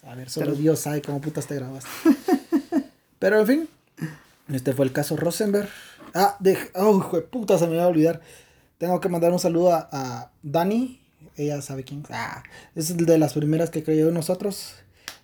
[0.06, 1.90] A ver, solo Dios sabe cómo putas te grabaste.
[3.20, 3.70] Pero en fin,
[4.54, 5.68] este fue el caso Rosenberg.
[6.14, 8.22] Ah, de, oh, hijo de puta, se me va a olvidar.
[8.78, 11.02] Tengo que mandar un saludo a, a Dani.
[11.36, 12.12] Ella sabe quién es.
[12.12, 12.44] Ah,
[12.76, 14.76] es de las primeras que creyó en nosotros.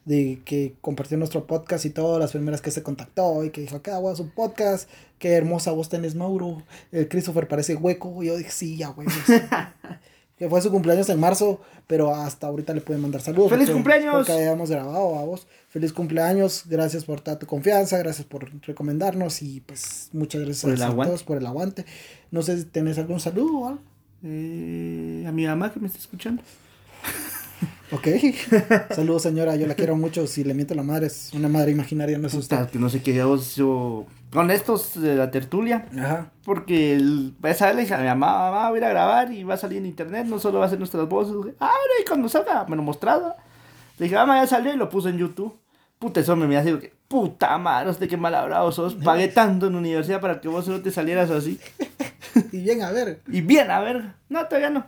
[0.03, 2.17] De que compartió nuestro podcast y todo.
[2.17, 4.15] Las primeras que se contactó y que dijo: ¿Qué hago?
[4.15, 4.89] su podcast.
[5.19, 6.63] Qué hermosa voz tenés, Mauro.
[6.91, 8.23] El Christopher parece hueco.
[8.23, 9.07] Y yo dije: Sí, ya, güey.
[10.41, 13.51] que fue su cumpleaños en marzo, pero hasta ahorita le pueden mandar saludos.
[13.51, 14.15] ¡Feliz porque- cumpleaños!
[14.15, 15.45] Porque hayamos grabado a vos.
[15.69, 20.73] Feliz cumpleaños, gracias por toda tu confianza, gracias por recomendarnos y pues muchas gracias Por
[20.73, 21.09] el a aguante.
[21.11, 21.85] todos por el aguante.
[22.31, 23.81] No sé si tenés algún saludo o algo.
[24.23, 26.41] Eh, a mi mamá que me está escuchando.
[27.93, 28.07] Ok.
[28.95, 30.25] Saludos señora, yo la quiero mucho.
[30.25, 32.57] Si le miento la madre, es una madre imaginaria, no es usted.
[32.57, 35.87] Puta, que no sé qué yo, yo con estos de la tertulia.
[35.97, 36.31] Ajá.
[36.43, 39.31] Porque el, esa vez le dije a mi mamá, mamá, voy a ir a grabar
[39.31, 41.35] y va a salir en internet, no solo va a ser nuestras voces.
[41.59, 41.71] Ah,
[42.01, 43.35] y cuando salga, me lo mostraba.
[43.97, 45.57] Le dije, mamá, ya salió y lo puse en YouTube.
[45.99, 48.95] Puta, eso me mira así, que, puta madre, usted qué mal hablado sos.
[48.95, 51.59] Pagué tanto en universidad para que vos no te salieras así.
[52.53, 53.21] Y bien, a ver.
[53.27, 54.85] Y bien, a ver, no, todavía no.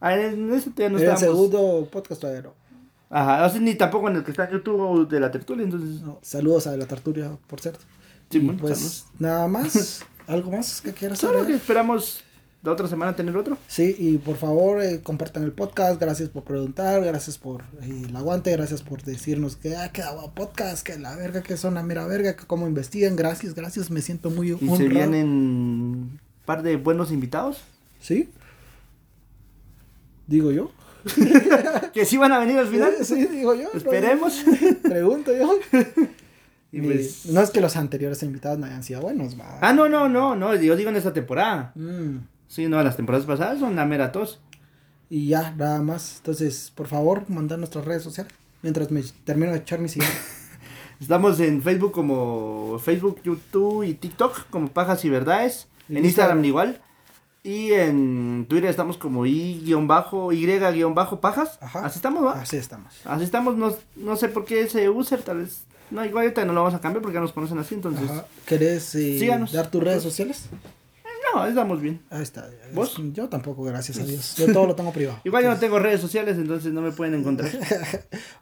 [0.00, 1.20] A ver, en ese todavía no el estábamos.
[1.20, 2.54] segundo podcast todavía no.
[3.10, 6.00] Ajá, o sea, ni tampoco en el que está en YouTube de la tertulia, entonces.
[6.00, 7.84] No, Saludos a la Tarturia, por cierto.
[8.30, 9.06] Sí, Y, bueno, pues saludos.
[9.18, 10.04] nada más.
[10.26, 12.22] ¿Algo más que quieras Solo que esperamos
[12.62, 13.56] la otra semana tener otro.
[13.68, 16.00] Sí, y por favor eh, compartan el podcast.
[16.00, 20.32] Gracias por preguntar, gracias por eh, el aguante, gracias por decirnos que ah, que agua
[20.34, 23.14] podcast, que la verga, que son la mera verga, que cómo investigan.
[23.14, 24.76] Gracias, gracias, me siento muy Y honrado.
[24.78, 27.60] se vienen un par de buenos invitados.
[28.00, 28.30] ¿Sí?
[30.26, 30.72] Digo yo.
[31.92, 32.92] Que sí van a venir al final.
[33.04, 33.68] Sí, digo yo.
[33.72, 33.78] ¿no?
[33.78, 34.44] Esperemos.
[34.82, 35.56] Pregunto yo.
[36.76, 39.36] Y pues- No es que los anteriores invitados no hayan sido buenos.
[39.60, 40.54] Ah, no, no, no, no.
[40.56, 41.72] Yo digo en esta temporada.
[41.74, 42.18] Mm,
[42.48, 44.40] Sí, no, las temporadas pasadas son la mera tos.
[45.10, 46.18] Y ya, nada más.
[46.18, 48.32] Entonces, por favor, mandar nuestras redes sociales.
[48.62, 50.12] Mientras me termino de echar mi cigarro.
[51.00, 55.68] Estamos en Facebook como Facebook, YouTube y TikTok como Pajas y Verdades.
[55.88, 56.80] En Instagram igual.
[57.42, 61.58] Y en Twitter estamos como I-bajo, Y-bajo Pajas.
[61.60, 61.84] Ajá.
[61.86, 62.32] Así estamos, ¿va?
[62.40, 62.92] Así estamos.
[63.04, 65.64] Así estamos, no, no sé por qué ese user, tal vez.
[65.90, 68.10] No, igual ahorita no lo vamos a cambiar porque ya nos conocen así, entonces.
[68.10, 68.26] Ajá.
[68.44, 70.48] ¿Querés eh, dar tus redes sociales?
[71.34, 72.00] No, estamos bien.
[72.10, 72.48] Ahí está.
[72.72, 72.96] ¿Vos?
[73.12, 74.36] Yo tampoco, gracias a Dios.
[74.36, 75.20] Yo todo lo tengo privado.
[75.24, 77.50] Igual yo no tengo redes sociales, entonces no me pueden encontrar.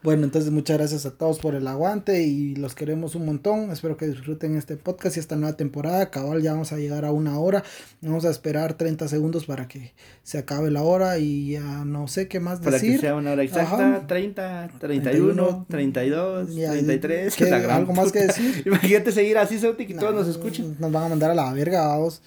[0.03, 3.70] Bueno, entonces muchas gracias a todos por el aguante y los queremos un montón.
[3.70, 6.11] Espero que disfruten este podcast y esta nueva temporada.
[6.11, 7.64] Cabal, ya vamos a llegar a una hora.
[8.03, 12.28] Vamos a esperar 30 segundos para que se acabe la hora y ya no sé
[12.28, 12.93] qué más Para decir.
[12.97, 14.07] que sea una hora exacta, Ajá.
[14.07, 17.35] 30, 31, 32, Ya, 33.
[17.37, 17.51] ¿qué?
[17.51, 18.62] ¿Algo más que decir?
[18.66, 20.76] Imagínate seguir así, Sauti, que No, todos nos escuchen.
[20.78, 22.20] Nos van a mandar a la verga, vamos.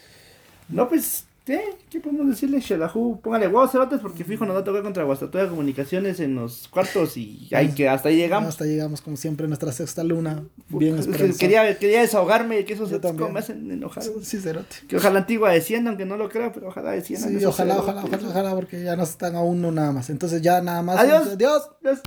[0.69, 1.57] No, pues Sí,
[1.89, 2.59] ¿qué podemos decirle?
[2.59, 6.67] Shelahu, póngale huevos cerotes porque fijo nos va a tocar contra Guastatoya Comunicaciones en los
[6.67, 8.49] cuartos y hay que hasta ahí llegamos.
[8.49, 10.43] Hasta llegamos, como siempre, nuestra sexta luna.
[10.67, 10.99] Bien
[11.39, 13.31] quería, quería desahogarme, que esos también.
[13.31, 14.03] me hacen enojar.
[14.23, 14.75] Sí, cerote.
[14.89, 17.29] Que ojalá Antigua descienda, aunque no lo creo, pero ojalá descienda.
[17.29, 20.09] Sí, ojalá, ojalá, ojalá, ojalá, porque ya no están a uno nada más.
[20.09, 20.99] Entonces ya nada más.
[20.99, 21.29] Adiós.
[21.29, 21.69] Adiós.